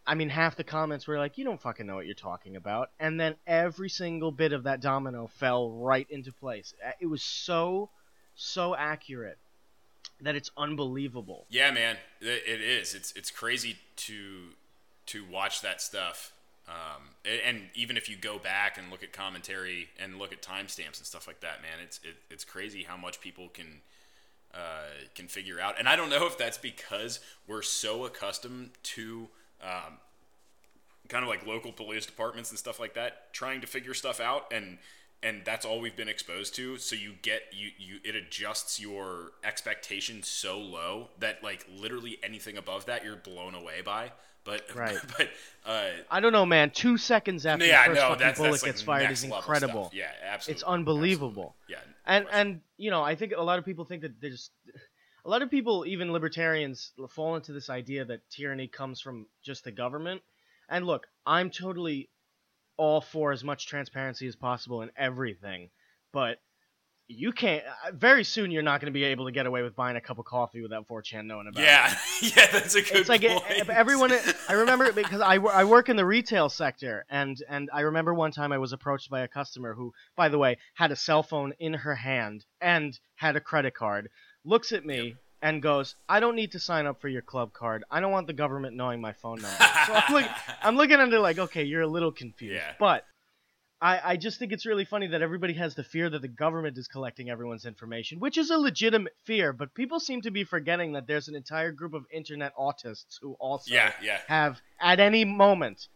[0.06, 2.90] I mean half the comments were like, you don't fucking know what you're talking about.
[2.98, 6.74] And then every single bit of that domino fell right into place.
[6.84, 7.90] Uh, It was so
[8.34, 9.38] so accurate
[10.20, 11.44] that it's unbelievable.
[11.48, 12.94] Yeah, man, it, it is.
[12.94, 14.50] It's it's crazy to
[15.06, 16.32] to watch that stuff.
[16.68, 17.10] Um,
[17.46, 21.06] and even if you go back and look at commentary and look at timestamps and
[21.06, 23.82] stuff like that, man, it's it, it's crazy how much people can
[24.52, 25.78] uh, can figure out.
[25.78, 29.28] And I don't know if that's because we're so accustomed to
[29.62, 29.98] um,
[31.08, 34.52] kind of like local police departments and stuff like that trying to figure stuff out
[34.52, 34.78] and
[35.22, 39.32] and that's all we've been exposed to so you get you you it adjusts your
[39.44, 44.10] expectations so low that like literally anything above that you're blown away by
[44.44, 44.98] but Right.
[45.16, 45.28] but
[45.64, 46.70] uh I don't know, man.
[46.70, 49.24] Two seconds after yeah the first no fucking that's, bullet that's like gets fired is
[49.24, 49.90] incredible.
[49.94, 51.54] yeah absolutely It's unbelievable.
[51.68, 51.86] absolutely.
[52.06, 52.46] yeah and question.
[52.48, 54.50] and you know i think a lot of people think that there's
[55.26, 59.64] a lot of people even libertarians fall into this idea that tyranny comes from just
[59.64, 60.22] the government.
[60.68, 62.08] And look i'm totally
[62.76, 65.70] all for as much transparency as possible in everything.
[66.12, 66.38] But
[67.08, 69.76] you can't uh, very soon you're not going to be able to get away with
[69.76, 71.66] buying a cup of coffee without 4chan knowing about it.
[71.66, 73.70] Yeah yeah that's a good it's like point.
[73.70, 74.12] everyone
[74.48, 78.32] i remember because I, I work in the retail sector and and i remember one
[78.32, 81.52] time i was approached by a customer who by the way had a cell phone
[81.60, 84.08] in her hand and had a credit card
[84.46, 87.84] looks at me and goes i don't need to sign up for your club card.
[87.90, 89.56] I don't want the government knowing my phone number.
[89.86, 90.24] So I'm, look,
[90.62, 92.54] I'm looking under like okay you're a little confused.
[92.54, 92.72] Yeah.
[92.80, 93.04] but
[93.80, 96.78] I, I just think it's really funny that everybody has the fear that the government
[96.78, 100.92] is collecting everyone's information, which is a legitimate fear, but people seem to be forgetting
[100.94, 104.18] that there's an entire group of internet autists who also yeah yeah.
[104.28, 105.88] have, at any moment,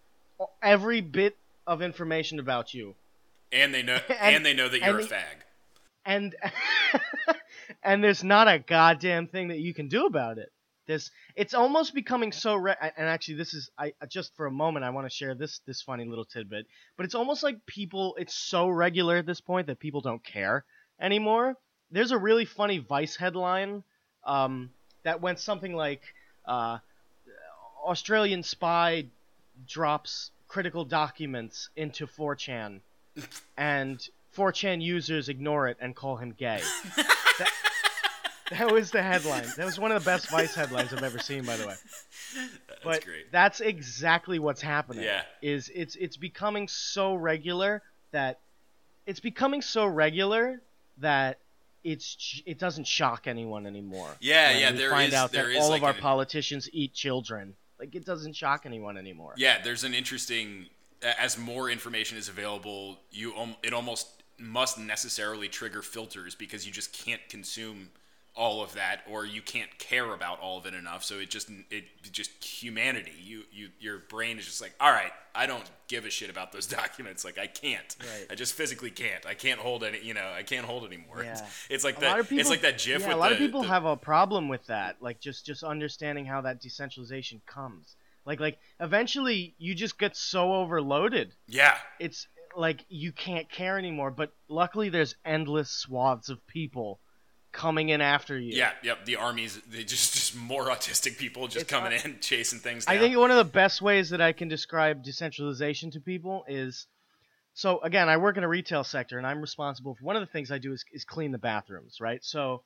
[0.63, 1.37] every bit
[1.67, 2.95] of information about you.
[3.51, 5.39] and they know and, And- they know that you're a fag.
[6.05, 6.35] And
[7.83, 10.53] and there's not a goddamn thing that you can do about it.
[10.87, 14.85] This it's almost becoming so re- and actually this is I just for a moment
[14.85, 18.35] I want to share this this funny little tidbit, but it's almost like people it's
[18.35, 20.65] so regular at this point that people don't care
[21.01, 21.57] anymore.
[21.93, 23.85] There's a really funny Vice headline
[24.25, 24.71] um,
[25.05, 26.03] that went something like
[26.47, 26.79] uh,
[27.85, 29.07] Australian spy
[29.67, 32.81] drops critical documents into 4chan
[33.57, 36.61] and 4chan users ignore it and call him gay.
[36.97, 37.51] that,
[38.51, 39.47] that was the headline.
[39.57, 41.75] That was one of the best Vice headlines I've ever seen, by the way.
[42.35, 45.05] that's But great that's exactly what's happening.
[45.05, 45.23] Yeah.
[45.43, 48.39] Is it's it's becoming so regular that
[49.07, 50.61] it's becoming so regular
[50.99, 51.39] that
[51.83, 54.11] it's it doesn't shock anyone anymore.
[54.21, 56.01] Yeah, yeah, we there find is- out there that is all like of our a-
[56.01, 57.55] politicians eat children.
[57.79, 59.33] Like it doesn't shock anyone anymore.
[59.37, 60.67] Yeah, there's an interesting.
[61.19, 66.73] As more information is available, you um, it almost must necessarily trigger filters because you
[66.73, 67.91] just can't consume
[68.37, 71.05] all of that, or you can't care about all of it enough.
[71.05, 73.13] So it just it just humanity.
[73.21, 76.53] You you your brain is just like, all right, I don't give a shit about
[76.53, 77.25] those documents.
[77.25, 77.97] Like I can't.
[78.01, 78.27] Right.
[78.31, 79.27] I just physically can't.
[79.27, 80.01] I can't hold any.
[80.01, 81.23] You know, I can't hold anymore.
[81.25, 81.33] Yeah.
[81.33, 82.23] It's, it's like a that.
[82.23, 84.49] people, it's like that GIF yeah, a lot the, of people the- have a problem
[84.49, 84.97] with that.
[85.01, 87.97] Like just just understanding how that decentralization comes.
[88.25, 91.35] Like like eventually you just get so overloaded.
[91.49, 91.77] Yeah.
[91.99, 94.11] It's like you can't care anymore.
[94.11, 97.01] But luckily there's endless swaths of people
[97.53, 98.57] coming in after you.
[98.57, 99.05] Yeah, yep.
[99.05, 102.87] The armies, they just just more autistic people just It's coming not- in, chasing things
[102.87, 102.97] down.
[102.97, 106.87] I think one of the best ways that I can describe decentralization to people is
[107.53, 110.31] so again, I work in a retail sector and I'm responsible for one of the
[110.33, 112.23] things I do is, is clean the bathrooms, right?
[112.25, 112.63] So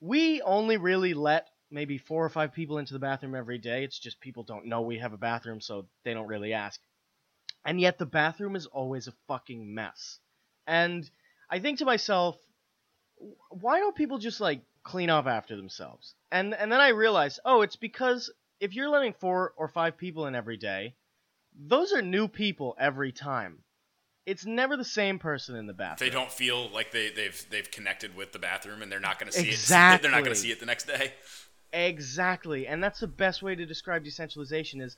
[0.00, 3.84] we only really let maybe four or five people into the bathroom every day.
[3.84, 6.80] It's just people don't know we have a bathroom, so they don't really ask.
[7.64, 10.18] And yet the bathroom is always a fucking mess.
[10.66, 11.08] And
[11.50, 12.36] I think to myself,
[13.50, 16.14] why don't people just like clean up after themselves?
[16.32, 20.26] And and then I realized, oh, it's because if you're letting four or five people
[20.26, 20.94] in every day,
[21.58, 23.58] those are new people every time.
[24.26, 26.08] It's never the same person in the bathroom.
[26.08, 29.32] they don't feel like they, they've they've connected with the bathroom and they're not going
[29.32, 30.02] to see it.
[30.02, 31.12] They're not going to see it the next day.
[31.72, 34.96] Exactly, and that's the best way to describe decentralization is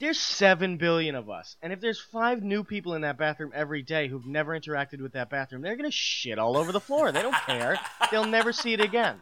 [0.00, 3.82] There's seven billion of us, and if there's five new people in that bathroom every
[3.82, 7.12] day who've never interacted with that bathroom, they're gonna shit all over the floor.
[7.12, 7.78] They don't care.
[8.10, 9.20] They'll never see it again.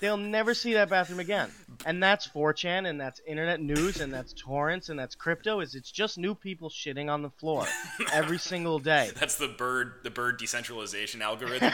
[0.00, 1.50] They'll never see that bathroom again.
[1.84, 5.60] And that's 4chan, and that's internet news, and that's torrents, and that's crypto.
[5.60, 7.66] Is it's just new people shitting on the floor
[8.12, 9.10] every single day.
[9.20, 11.72] That's the bird the bird decentralization algorithm.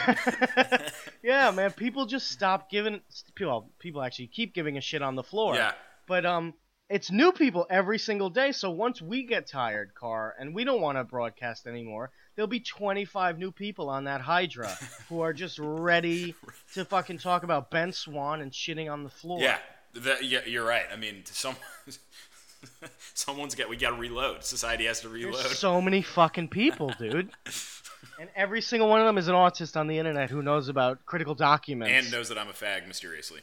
[1.23, 1.71] yeah, man.
[1.71, 2.99] People just stop giving.
[3.35, 5.55] People, people actually keep giving a shit on the floor.
[5.55, 5.71] yeah.
[6.07, 6.53] But um,
[6.89, 8.51] it's new people every single day.
[8.51, 12.59] So once we get tired, Car, and we don't want to broadcast anymore, there'll be
[12.59, 14.69] 25 new people on that Hydra
[15.09, 16.35] who are just ready
[16.73, 19.39] to fucking talk about Ben Swann and shitting on the floor.
[19.41, 19.57] Yeah.
[19.95, 20.85] That, yeah, you're right.
[20.91, 21.55] I mean, some
[23.13, 24.43] someone's got we got to reload.
[24.43, 25.43] Society has to reload.
[25.43, 27.29] There's so many fucking people, dude.
[28.19, 31.05] And every single one of them is an autist on the internet who knows about
[31.05, 31.93] critical documents.
[31.93, 33.41] and knows that I'm a fag mysteriously.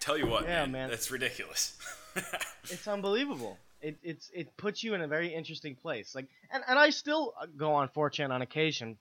[0.00, 0.90] Tell you what, Yeah, man, man.
[0.90, 1.76] that's ridiculous.
[2.64, 3.58] it's unbelievable.
[3.80, 6.14] It it's it puts you in a very interesting place.
[6.14, 8.96] Like, and, and I still go on 4chan on occasion.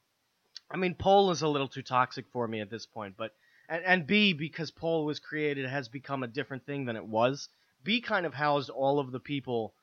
[0.71, 3.31] I mean, pol is a little too toxic for me at this point, but
[3.69, 7.49] and, and B because pol was created has become a different thing than it was.
[7.83, 9.73] B kind of housed all of the people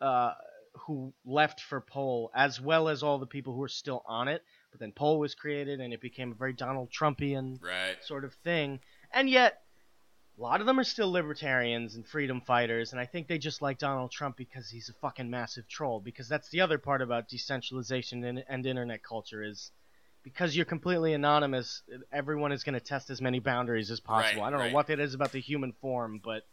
[0.00, 0.32] uh,
[0.86, 4.42] who left for pol, as well as all the people who are still on it.
[4.70, 7.96] But then pol was created, and it became a very Donald Trumpian right.
[8.02, 8.80] sort of thing.
[9.12, 9.62] And yet,
[10.38, 13.62] a lot of them are still libertarians and freedom fighters, and I think they just
[13.62, 16.00] like Donald Trump because he's a fucking massive troll.
[16.00, 19.70] Because that's the other part about decentralization and, and internet culture is
[20.22, 24.42] because you're completely anonymous, everyone is going to test as many boundaries as possible.
[24.42, 24.68] Right, I don't right.
[24.68, 26.46] know what it is about the human form, but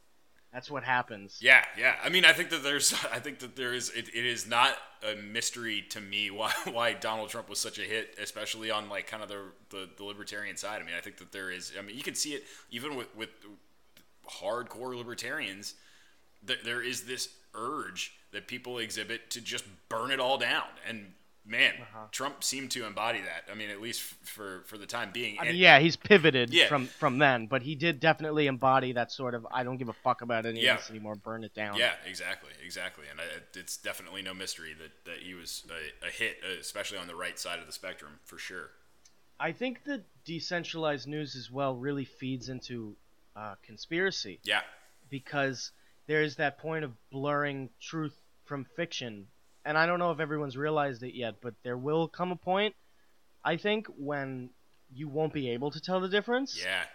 [0.51, 1.37] that's what happens.
[1.41, 1.95] Yeah, yeah.
[2.03, 4.75] I mean, I think that there's, I think that there is, it, it is not
[5.03, 9.07] a mystery to me why why Donald Trump was such a hit, especially on like
[9.07, 10.81] kind of the the, the libertarian side.
[10.81, 11.73] I mean, I think that there is.
[11.77, 13.29] I mean, you can see it even with with
[14.27, 15.75] hardcore libertarians.
[16.45, 21.13] That there is this urge that people exhibit to just burn it all down, and
[21.45, 22.07] man, Uh-huh.
[22.11, 23.45] Trump seemed to embody that.
[23.51, 25.37] I mean, at least for for the time being.
[25.39, 26.67] I And- mean, yeah, he's pivoted Yeah.
[26.67, 29.93] from from then, but he did definitely embody that sort of I don't give a
[29.93, 30.75] fuck about any Yeah.
[30.75, 31.77] of this anymore, burn it down.
[31.77, 33.25] Yeah, exactly, exactly, and I,
[33.55, 37.15] it's definitely no mystery that, that he was a, a hit, uh, especially on the
[37.15, 38.71] right side of the spectrum, for sure.
[39.39, 42.97] I think the decentralized news as well really feeds into
[43.35, 44.61] uh, conspiracy Yeah,
[45.09, 45.71] because
[46.07, 49.27] there is that point of blurring truth from fiction.
[49.69, 52.73] And I don't know if everyone's realized it yet, but there will come a point,
[53.45, 54.49] I think, when
[54.91, 56.59] you won't be able to tell the difference.
[56.59, 56.85] yeah,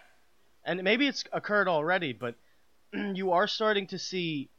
[0.65, 2.35] And maybe it's occurred already, but
[2.93, 4.49] you are starting to see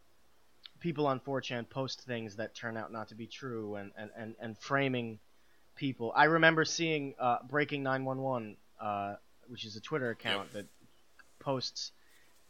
[0.80, 4.34] people on 4chan post things that turn out not to be true and, and, and,
[4.40, 5.18] and framing
[5.74, 6.10] people.
[6.16, 9.16] I remember seeing uh, Breaking 911, uh,
[9.48, 10.64] which is a Twitter account that
[11.38, 11.92] posts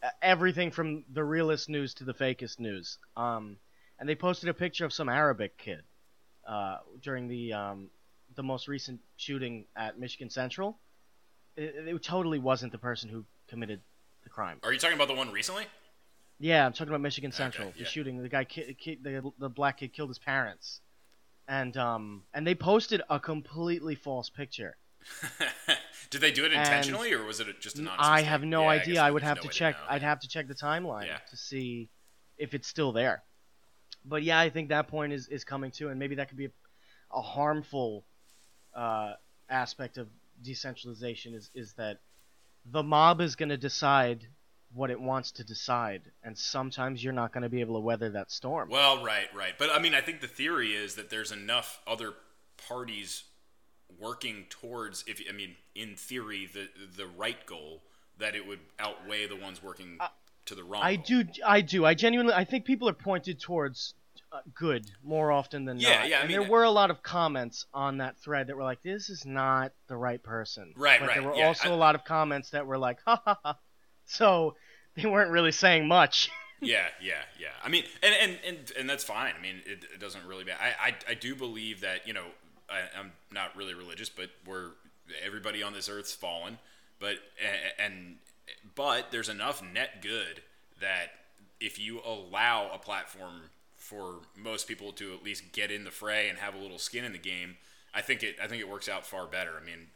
[0.01, 2.99] uh, everything from the realest news to the fakest news.
[3.17, 3.57] Um,
[3.99, 5.83] and they posted a picture of some Arabic kid
[6.47, 7.91] uh, during the um,
[8.35, 10.79] the most recent shooting at Michigan Central.
[11.57, 13.81] It, it totally wasn't the person who committed
[14.25, 14.59] the crime.
[14.63, 15.65] Are you talking about the one recently?
[16.39, 17.69] Yeah, I'm talking about Michigan Central.
[17.69, 20.81] Okay, The shooting, the guy, ki- ki- the the black kid killed his parents,
[21.49, 24.77] and um, and they posted a completely false picture.
[26.11, 28.29] Did they do it And intentionally, or was it just an honest I mistake?
[28.29, 28.95] have no Yeah, idea.
[28.95, 29.75] guess I would have no to check.
[29.77, 29.81] know.
[29.89, 31.19] I'd have to check the timeline Yeah.
[31.31, 31.89] to see
[32.39, 33.23] if it's still there.
[34.09, 36.47] But yeah, I think that point is, is coming too, and maybe that could be
[36.47, 36.51] a,
[37.13, 38.05] a harmful
[38.75, 39.15] uh,
[39.49, 40.09] aspect of
[40.43, 41.35] decentralization.
[41.35, 41.99] Is is that
[42.71, 44.27] the mob is going to decide
[44.73, 48.11] what it wants to decide, and sometimes you're not going to be able to weather
[48.11, 48.69] that storm.
[48.69, 49.55] Well, right, right.
[49.59, 52.13] But I mean, I think the theory is that there's enough other
[52.69, 53.25] parties
[53.99, 57.83] working towards, if I mean, in theory, the the right goal
[58.19, 59.99] that it would outweigh the ones working
[60.47, 60.83] to the wrong.
[60.83, 63.95] I do, I do, I genuinely, I think people are pointed towards
[64.33, 66.09] uh, good more often than Yeah, not.
[66.09, 68.65] yeah, I and mean- there were a lot of comments on that thread that were
[68.65, 71.73] like, "This is not the right person." Right, but right, There were yeah, also I-
[71.73, 73.59] a lot of comments that were like, "Ha ha ha,"
[74.05, 74.57] so
[74.95, 76.29] they weren't really saying much.
[76.61, 77.49] yeah, yeah, yeah.
[77.63, 79.35] I mean, and and and, and that's fine.
[79.39, 80.59] I mean, it, it doesn't really matter.
[80.61, 82.25] I, I I do believe that you know
[82.69, 84.71] I, I'm not really religious, but we're
[85.25, 86.59] everybody on this earth's fallen.
[86.99, 87.17] But
[87.79, 88.17] and
[88.75, 90.43] but there's enough net good
[90.81, 91.09] that
[91.61, 93.43] if you allow a platform
[93.77, 97.05] for most people to at least get in the fray and have a little skin
[97.05, 97.57] in the game,
[97.95, 99.53] I think it I think it works out far better.
[99.61, 99.87] I mean,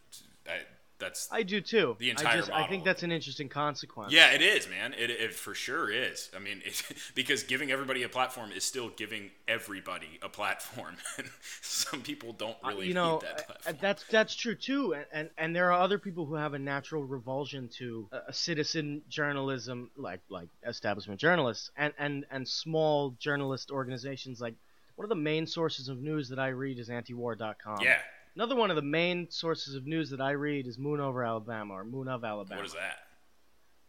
[0.47, 0.61] I,
[1.01, 1.97] That's I do too.
[1.99, 4.13] The I entire just I think that's an interesting consequence.
[4.13, 4.93] yeah, it is, man.
[4.93, 6.31] It, it for sure is.
[6.37, 6.83] I mean, it,
[7.15, 10.97] because giving everybody a platform is still giving everybody a platform.
[11.63, 13.77] Some people don't Uh, really you know need that uh, platform.
[13.81, 17.03] that's that's true too and, and and there are other people who have a natural
[17.05, 24.41] revulsion to uh, citizen journalism like like establishment journalists and and and small journalist organizations
[24.41, 24.55] like
[24.97, 27.81] one of the main sources of news that I read is antiwar.com.
[27.81, 27.99] yeah.
[28.35, 31.75] Another one of the main sources of news that I read is Moon Over Alabama
[31.75, 32.61] or Moon of Alabama.
[32.61, 32.99] What is that?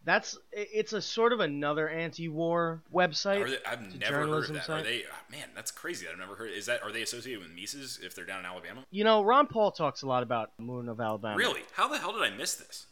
[0.04, 3.46] That's it's a sort of another anti-war website.
[3.46, 4.68] They, I've never heard of that.
[4.68, 5.04] Are they?
[5.30, 6.06] man, that's crazy.
[6.10, 6.50] I've never heard.
[6.50, 6.82] Is that?
[6.82, 8.84] Are they associated with Mises if they're down in Alabama?
[8.90, 11.36] You know, Ron Paul talks a lot about Moon of Alabama.
[11.36, 11.60] Really?
[11.74, 12.86] How the hell did I miss this?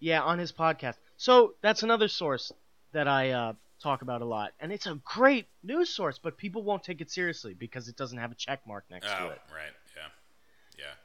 [0.00, 0.96] Yeah, on his podcast.
[1.16, 2.50] So that's another source
[2.92, 6.64] that I uh, talk about a lot, and it's a great news source, but people
[6.64, 9.40] won't take it seriously because it doesn't have a check mark next Oh, to it.
[9.54, 9.72] right.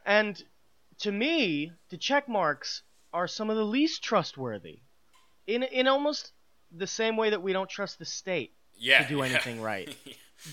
[0.06, 0.42] And
[1.00, 2.84] to me, the check marks
[3.14, 4.80] are some of the least trustworthy.
[5.48, 6.32] In in almost
[6.72, 9.04] the same way that we don't trust the state Yeah.
[9.04, 9.26] to do yeah.
[9.26, 9.94] anything right.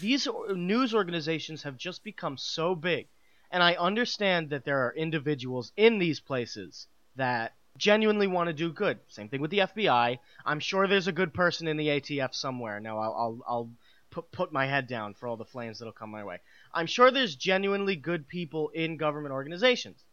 [0.00, 3.06] These news organizations have just become so big,
[3.50, 8.72] and I understand that there are individuals in these places that genuinely want to do
[8.72, 8.98] good.
[9.08, 10.18] Same thing with the FBI.
[10.44, 12.80] I'm sure there's a good person in the ATF somewhere.
[12.80, 13.70] Now I'll I'll, I'll
[14.10, 16.38] put put my head down for all the flames that'll come my way.
[16.72, 20.04] I'm sure there's genuinely good people in government organizations,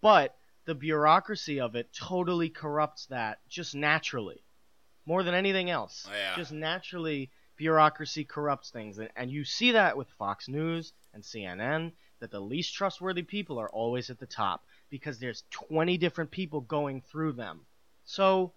[0.00, 4.42] but the bureaucracy of it totally corrupts that just naturally,
[5.06, 6.06] more than anything else.
[6.08, 6.36] Oh, yeah.
[6.36, 11.92] Just naturally, bureaucracy corrupts things, and, and you see that with Fox News and CNN.
[12.20, 16.60] That the least trustworthy people are always at the top because there's 20 different people
[16.60, 17.62] going through them.
[18.04, 18.52] So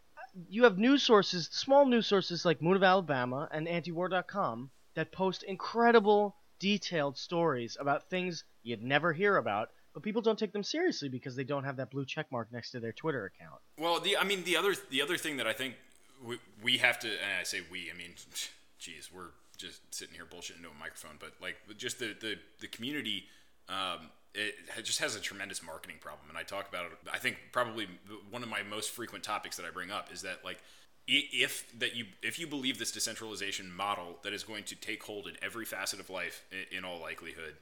[0.50, 5.44] you have news sources, small news sources like Moon of Alabama and antiwar.com that post
[5.44, 11.10] incredible detailed stories about things you'd never hear about, but people don't take them seriously
[11.10, 13.60] because they don't have that blue check mark next to their Twitter account.
[13.78, 15.76] Well, the I mean the other the other thing that I think
[16.24, 18.14] we, we have to and I say we I mean
[18.80, 22.68] geez we're just sitting here bullshitting into a microphone but like just the the, the
[22.68, 23.26] community
[23.70, 27.38] um, it just has a tremendous marketing problem and I talk about it I think
[27.52, 27.88] probably
[28.32, 30.60] one of my most frequent topics that I bring up is that like
[31.08, 35.28] if that you if you believe this decentralization model that is going to take hold
[35.28, 37.56] in every facet of life in, all likelihood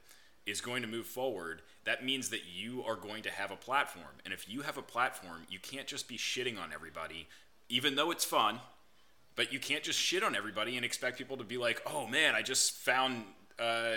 [0.46, 4.06] is going to move forward, that means that you are going to have a platform.
[4.26, 7.28] And if you have a platform, you can't just be shitting on everybody,
[7.70, 8.60] even though it's fun.
[9.36, 12.36] But you can't just shit on everybody and expect people to be like, "Oh man,
[12.36, 13.24] I just found
[13.58, 13.96] uh,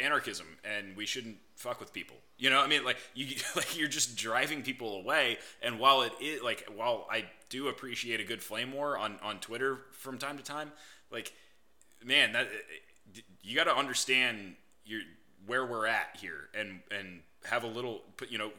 [0.00, 3.88] anarchism, and we shouldn't fuck with people." You know, I mean, like you, like you're
[3.88, 5.38] just driving people away.
[5.60, 9.40] And while it is like, while I do appreciate a good flame war on on
[9.40, 10.72] Twitter from time to time,
[11.10, 11.32] like,
[12.04, 12.48] man, that
[13.42, 15.00] you got to understand your
[15.46, 18.52] where we're at here, and and have a little, put you know,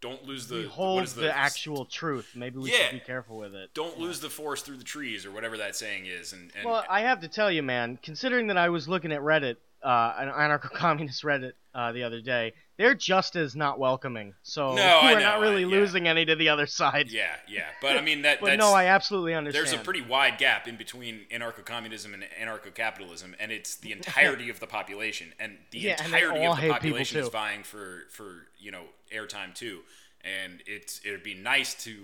[0.00, 2.32] don't lose the we hold what is the, actual truth.
[2.34, 2.88] Maybe we Yeah.
[2.88, 3.72] should be careful with it.
[3.74, 6.84] don't lose the forest through the trees or whatever that saying is and, and Well,
[6.88, 10.28] I have to tell you, man, considering that I was looking at Reddit, uh, an
[10.28, 14.34] anarcho-communist Reddit, uh, the other day, they're just as not welcoming.
[14.42, 15.76] So No, we're not really I- yeah.
[15.78, 17.10] losing any to the other side.
[17.10, 19.66] yeah yeah but i mean that But that's no, I absolutely understand.
[19.66, 24.60] there's a pretty wide gap in between anarcho-communism and anarcho-capitalism and it's the entirety of
[24.60, 28.70] the population and the Yeah, entirety all of the population is vying for for you
[28.70, 29.80] know airtime too
[30.24, 31.94] and it's it'd be nice to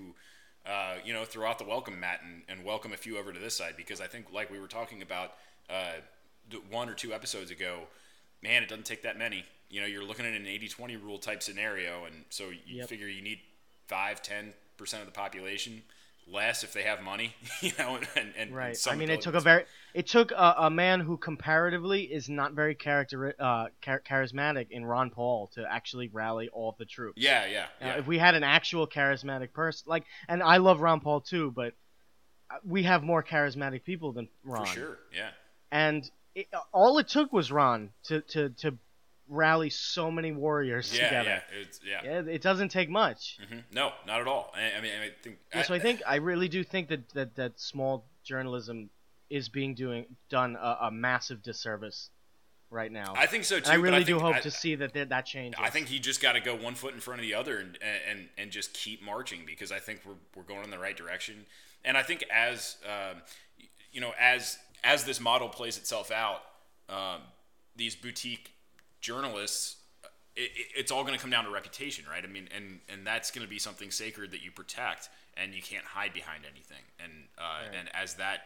[0.65, 3.39] uh, you know throw out the welcome mat and, and welcome a few over to
[3.41, 5.33] this side because i think like we were talking about
[5.69, 5.95] uh,
[6.71, 7.81] one or two episodes ago
[8.43, 11.43] man it doesn't take that many you know you're looking at an 80-20 rule type
[11.43, 12.89] scenario and so you Yep.
[12.89, 13.41] figure you need
[13.89, 15.83] 5 10 percent of the population
[16.31, 18.77] less if they have money you know and, and, and Right.
[18.77, 22.29] some I mean, it took a very, it took a, a man who comparatively is
[22.29, 27.21] not very character, uh, char- charismatic in Ron Paul to actually rally all the troops.
[27.21, 30.81] yeah yeah Uh, yeah if we had an actual charismatic person, like, and I love
[30.81, 31.75] Ron Paul too, but
[32.51, 34.65] uh, we have more charismatic people than Ron.
[34.67, 35.31] for sure yeah
[35.73, 38.79] And it, all it took was Ron to to to
[39.29, 41.29] rally so many warriors yeah together.
[41.31, 43.39] yeah it's, yeah, Yeah, it doesn't take much.
[43.49, 46.17] hmm no not at all I, I mean i think Yeah, so I think I
[46.17, 48.91] really do think that that, that small journalism
[49.31, 52.11] is being doing done a, a massive disservice
[52.71, 53.15] right now.
[53.17, 55.27] I think so too I but really think, do hope I, to see that that,
[55.27, 55.61] changes.
[55.63, 57.79] I think he just got to go one foot in front of the other and,
[58.09, 61.47] and and just keep marching because I think we're, we're going in the right direction.
[61.85, 63.23] And I think as um,
[63.93, 66.43] you know, as as this model plays itself out,
[66.89, 67.21] um,
[67.77, 68.52] these boutique
[69.03, 69.77] journalists,
[70.35, 72.25] it, it- it's all going to come down to reputation, right?
[72.25, 75.61] I mean, and and that's going to be something sacred that you protect, and you
[75.61, 76.83] can't hide behind anything.
[77.03, 78.45] And uh, and as that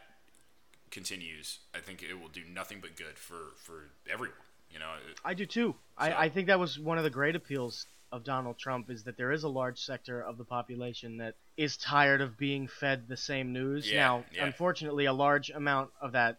[0.91, 4.37] continues, I think it will do nothing but good for for everyone.
[4.73, 4.91] You know,
[5.25, 5.75] I do too.
[5.99, 9.03] So- I, I think that was one of the great appeals of Donald Trump is
[9.05, 13.09] that there is a large sector of the population that is tired of being fed
[13.09, 13.91] the same news.
[13.91, 14.47] Yeah, now, yeah.
[14.47, 16.39] unfortunately, a large amount of that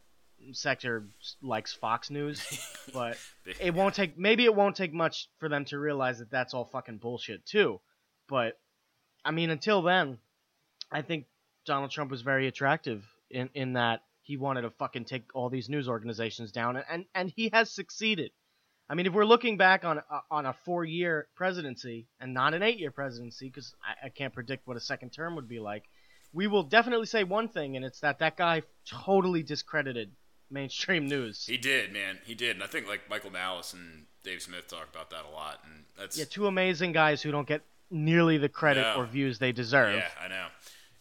[0.53, 1.07] sector
[1.41, 2.41] likes Fox News,
[2.93, 3.17] but
[3.59, 6.65] it won't take maybe it won't take much for them to realize that that's all
[6.65, 7.79] fucking bullshit too.
[8.29, 8.59] But
[9.25, 10.19] I mean, until then,
[10.91, 11.25] I think
[11.65, 15.69] Donald Trump was very attractive in in that he wanted to fucking take all these
[15.69, 18.31] news organizations down, and and, and he has succeeded.
[18.89, 22.53] I mean, if we're looking back on a- on a four year presidency and not
[22.53, 25.59] an eight year presidency, because I, I can't predict what a second term would be
[25.59, 25.83] like,
[26.31, 30.11] we will definitely say one thing, and it's that that guy totally discredited
[30.49, 31.45] mainstream news.
[31.45, 32.19] He did, man.
[32.25, 35.33] He did, and I think like Michael Malice and Dave Smith talk about that a
[35.33, 38.95] lot, and that's Yeah, two amazing guys who don't get nearly the credit No.
[39.01, 39.95] or views they deserve.
[39.95, 40.47] Yeah, I know.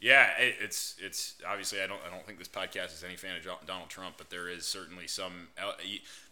[0.01, 3.37] Yeah, it, it's it's obviously I don't I don't think this podcast is any fan
[3.37, 5.49] of Donald Trump, but there is certainly some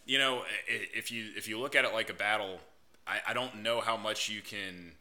[0.05, 2.59] you, know if you if you look at it like a battle,
[3.07, 4.91] I, I don't know how much you can.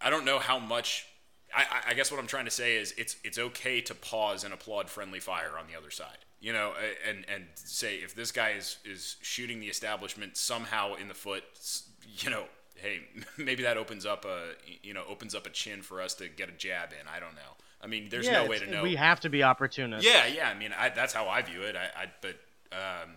[0.00, 1.06] I don't know how much.
[1.54, 4.44] I, I- I guess what I'm trying to say is it's it's okay to pause
[4.44, 6.18] and applaud friendly fire on the other side.
[6.42, 6.72] You know,
[7.08, 11.44] and and say if this guy is is shooting the establishment somehow in the foot,
[12.18, 13.02] you know, hey,
[13.38, 14.50] maybe that opens up a
[14.82, 17.06] you know opens up a chin for us to get a jab in.
[17.06, 17.52] I don't know.
[17.80, 18.82] I mean, there's Yeah, no way to know.
[18.82, 20.04] We have to be opportunists.
[20.04, 20.48] Yeah, yeah.
[20.48, 21.76] I mean, I, that's how I view it.
[21.76, 22.36] I, I but
[22.72, 23.10] um,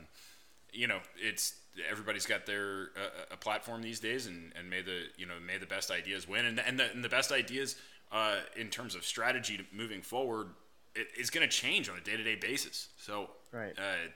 [0.71, 1.55] you know, it's
[1.89, 5.57] everybody's got their uh, a platform these days, and, and may the you know may
[5.57, 7.75] the best ideas win, and and the, and the best ideas
[8.11, 10.47] uh, in terms of strategy moving forward
[10.95, 12.89] it, is going to change on a day to day basis.
[12.97, 13.77] So Right.
[13.77, 14.09] uh,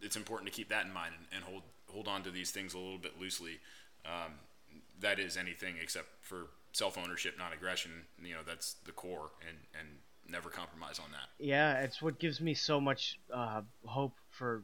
[0.00, 2.74] it's important to keep that in mind and, and hold hold on to these things
[2.74, 3.60] a little bit loosely.
[4.04, 4.32] Um,
[5.00, 7.90] that is anything except for self ownership, non aggression.
[8.22, 9.88] You know, that's the core, and and
[10.28, 11.28] never compromise on that.
[11.38, 14.62] Yeah, it's what gives me so much uh, hope for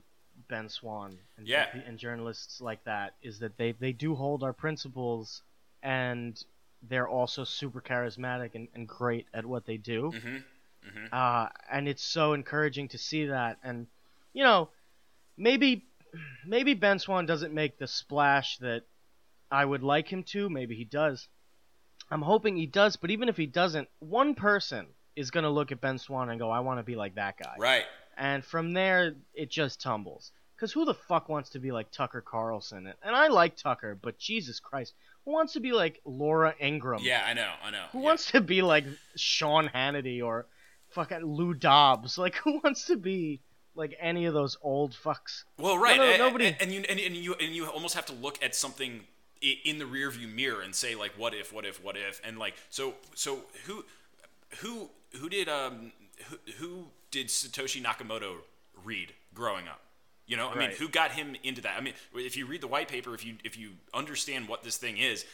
[0.48, 1.66] Ben Swann and, Yeah.
[1.86, 5.42] and journalists like that is that they, they do hold our principles
[5.82, 6.42] and
[6.88, 10.12] they're also super charismatic and, and great at what they do.
[10.14, 10.36] Mm-hmm.
[11.12, 13.58] Uh, and it's so encouraging to see that.
[13.62, 13.86] And,
[14.32, 14.68] you know,
[15.36, 15.84] maybe
[16.46, 18.82] maybe Ben Swann doesn't make the splash that
[19.50, 20.48] I would like him to.
[20.48, 21.28] Maybe he does.
[22.10, 25.70] I'm hoping he does, but even if he doesn't, one person is going to look
[25.70, 27.54] at Ben Swann and go, I want to be like that guy.
[27.58, 27.84] Right.
[28.16, 30.32] And from there, it just tumbles.
[30.56, 32.92] Because who the fuck wants to be like Tucker Carlson?
[33.02, 34.92] And I like Tucker, but Jesus Christ,
[35.24, 37.02] who wants to be like Laura Ingraham?
[37.02, 37.50] Yeah, I know.
[37.64, 37.86] I know.
[37.92, 38.04] Who yeah.
[38.04, 38.84] wants to be like
[39.16, 40.46] Sean Hannity or
[40.90, 42.18] fucking Lou Dobbs?
[42.18, 43.40] Like, who wants to be
[43.74, 45.44] like any of those old fucks?
[45.58, 45.96] Well, right.
[45.96, 48.42] no, and, nobody- and, and you and, and you and you almost have to look
[48.42, 49.00] at something
[49.40, 52.54] in the rearview mirror and say like, what if, what if, what if, and like,
[52.68, 53.84] so so who
[54.58, 55.92] who who did um
[56.28, 58.36] who, who did Satoshi Nakamoto
[58.84, 59.80] read growing up?
[60.26, 61.76] You know, I mean, who got him into that?
[61.76, 64.76] I mean, if you read the white paper, if you if you understand what this
[64.76, 65.24] thing is,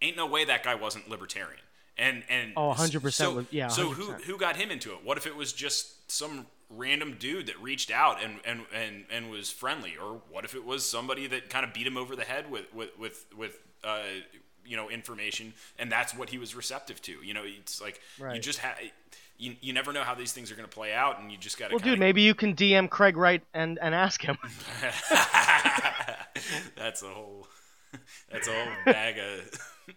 [0.00, 1.60] ain't no way that guy wasn't libertarian.
[1.98, 4.22] And and Oh, 100% So, was- yeah, so who 100%.
[4.24, 5.02] who got him into it?
[5.04, 9.30] What if it was just some random dude that reached out and and, and, and
[9.30, 12.24] was friendly, or what if it was somebody that kind of beat him over the
[12.24, 14.00] head with with with, with uh,
[14.64, 17.12] you know information, and that's what he was receptive to.
[17.24, 18.00] You know, it's like
[18.34, 18.76] you just have.
[19.38, 21.58] You, you never know how these things are going to play out, and you just
[21.58, 21.74] got to.
[21.74, 24.38] Well, dude, maybe you can DM Craig Wright and, and ask him.
[26.76, 27.46] that's a whole.
[28.30, 29.94] That's a whole bag of.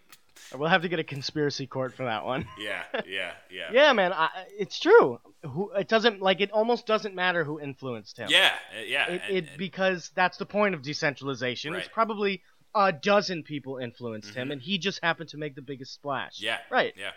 [0.56, 2.46] We'll have to get a conspiracy court for that one.
[2.58, 3.68] Yeah, yeah, yeah.
[3.72, 4.28] Yeah, man, I,
[4.58, 5.20] it's true.
[5.44, 8.28] Who it doesn't like it almost doesn't matter who influenced him.
[8.30, 9.10] Yeah, uh, yeah.
[9.10, 11.74] it, and- it and- because that's the point of decentralization.
[11.74, 11.92] It's Right.
[11.92, 12.42] probably
[12.74, 16.36] a dozen people influenced him, and he just happened to make the biggest splash.
[16.36, 16.44] Mm-hmm.
[16.46, 16.94] yeah, right.
[16.96, 17.10] Yeah,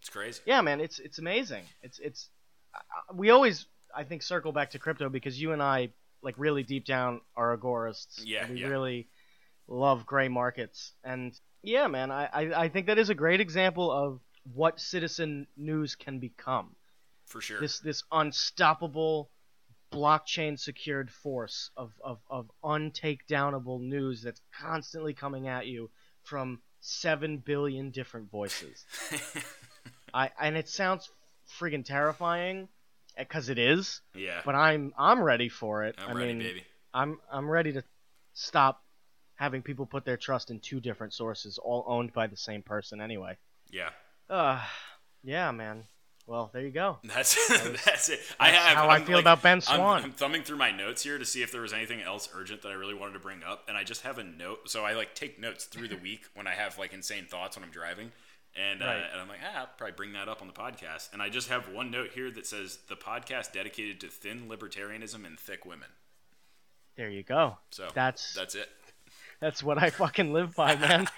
[0.00, 0.40] it's crazy.
[0.46, 1.64] Yeah, man, it's it's amazing.
[1.82, 2.28] It's it's
[2.74, 2.78] uh,
[3.14, 5.90] we always I think circle back to crypto because you and I
[6.22, 8.20] like really deep down are agorists.
[8.24, 8.68] Yeah, we yeah.
[8.68, 9.08] really
[9.66, 11.32] love gray markets, and
[11.62, 14.20] yeah, man, I, I I think that is a great example of
[14.54, 16.74] what citizen news can become.
[17.26, 17.60] For sure.
[17.60, 19.30] This this unstoppable
[19.92, 25.90] blockchain secured force of, of, of untakedownable news that's constantly coming at you
[26.22, 28.84] from seven billion different voices.
[30.14, 31.10] I and it sounds
[31.58, 32.68] friggin' terrifying
[33.16, 34.40] eh, because it is, yeah.
[34.44, 35.94] but I'm I'm ready for it.
[35.98, 36.64] I'm I ready, mean, baby.
[36.92, 37.84] I'm I'm ready to
[38.34, 38.82] stop
[39.42, 43.00] having people put their trust in two different sources, all owned by the same person
[43.00, 43.36] anyway.
[43.72, 43.90] Yeah.
[44.30, 44.60] Uh,
[45.24, 45.82] yeah, man.
[46.28, 46.98] Well, there you go.
[47.02, 47.34] That's
[47.84, 48.20] that's it.
[48.38, 48.76] I have.
[48.76, 50.04] how I I'm, feel like, about Ben I'm- Swann.
[50.04, 52.68] I'm, thumbing through my notes here to see if there was anything else urgent that
[52.68, 54.70] I really wanted to bring up, and I just have a note.
[54.70, 57.64] So I like take notes through the week when I have like insane thoughts when
[57.64, 58.12] I'm driving,
[58.54, 61.12] and uh, and I'm like, ah, I'll probably bring that up on the podcast.
[61.12, 65.26] And I just have one note here that says the podcast dedicated to thin libertarianism
[65.26, 65.88] and thick women.
[66.96, 67.58] There you go.
[67.72, 68.68] So That's that's it.
[69.42, 71.06] That's what I fucking live by, man.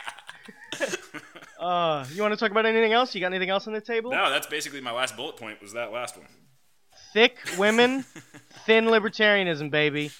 [1.56, 3.14] Uh, you want to talk about anything else?
[3.14, 4.10] You got anything else on the table?
[4.10, 5.62] No, that's basically my last bullet point.
[5.62, 6.26] Was that last one?
[7.14, 8.02] Thick women,
[8.66, 10.10] thin libertarianism, baby.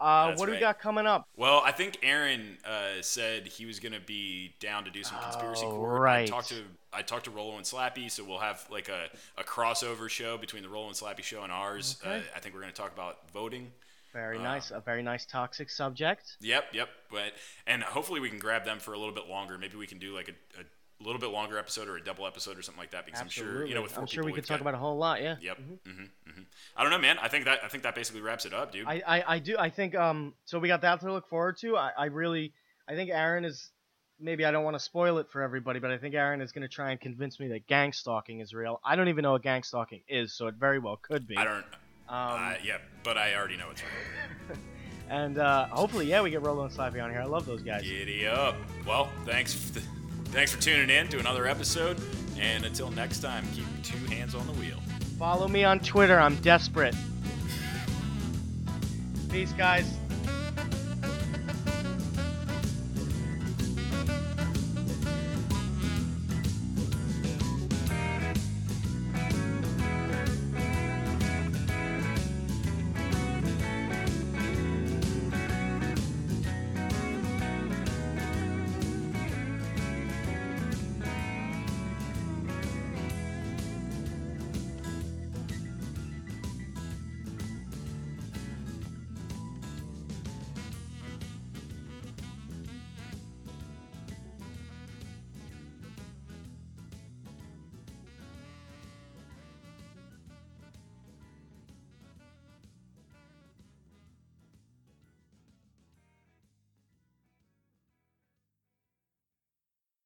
[0.00, 1.28] Uh, what do we got coming up?
[1.36, 5.66] Well, I think Aaron uh, said he was gonna be down to do some conspiracy
[5.66, 6.00] Oh, court.
[6.00, 6.26] I right.
[6.28, 9.06] talked to I talked to Rollo and Slappy, so we'll have like a,
[9.40, 11.98] a crossover show between the Rollo and Slappy show and ours.
[12.04, 12.16] Okay.
[12.16, 13.70] Uh, I think we're gonna talk about voting.
[14.12, 14.70] Very Uh, nice.
[14.70, 16.36] A very nice toxic subject.
[16.40, 16.88] Yep, yep.
[17.10, 17.32] But
[17.66, 19.58] and hopefully we can grab them for a little bit longer.
[19.58, 20.64] Maybe we can do like a, a
[21.04, 23.04] little bit longer episode or a double episode or something like that.
[23.06, 23.52] Because Absolutely.
[23.52, 24.74] I'm sure you know with 4 I'm sure we people, could we've talk got- about
[24.74, 25.22] a whole lot.
[25.22, 25.36] Yeah.
[25.40, 25.56] Yep.
[25.58, 25.90] hmm
[26.26, 26.42] hmm
[26.76, 27.18] I don't know, man.
[27.20, 28.86] I think that I think that basically wraps it up, dude.
[28.86, 29.56] I, I, I do.
[29.58, 29.94] I think.
[29.94, 30.34] Um.
[30.46, 31.76] So we got that to look forward to.
[31.76, 32.52] I, I really.
[32.88, 33.70] I think Aaron is.
[34.20, 36.62] Maybe I don't want to spoil it for everybody, but I think Aaron is going
[36.62, 38.80] to try and convince me that gang stalking is real.
[38.84, 41.36] I don't even know what gang stalking is, so it very well could be.
[41.36, 41.64] I don't.
[42.08, 44.58] Um, uh, yeah, but I already know it's real.
[45.10, 47.20] and uh, hopefully, yeah, we get Rolo and Slappy on here.
[47.20, 47.82] I love those guys.
[47.82, 48.56] Giddy up.
[48.86, 49.54] Well, thanks.
[50.26, 52.00] thanks for tuning in to another episode.
[52.38, 54.78] And until next time, keep two hands on the wheel.
[55.18, 56.18] Follow me on Twitter.
[56.18, 56.94] I'm desperate.
[59.30, 59.98] Peace, guys.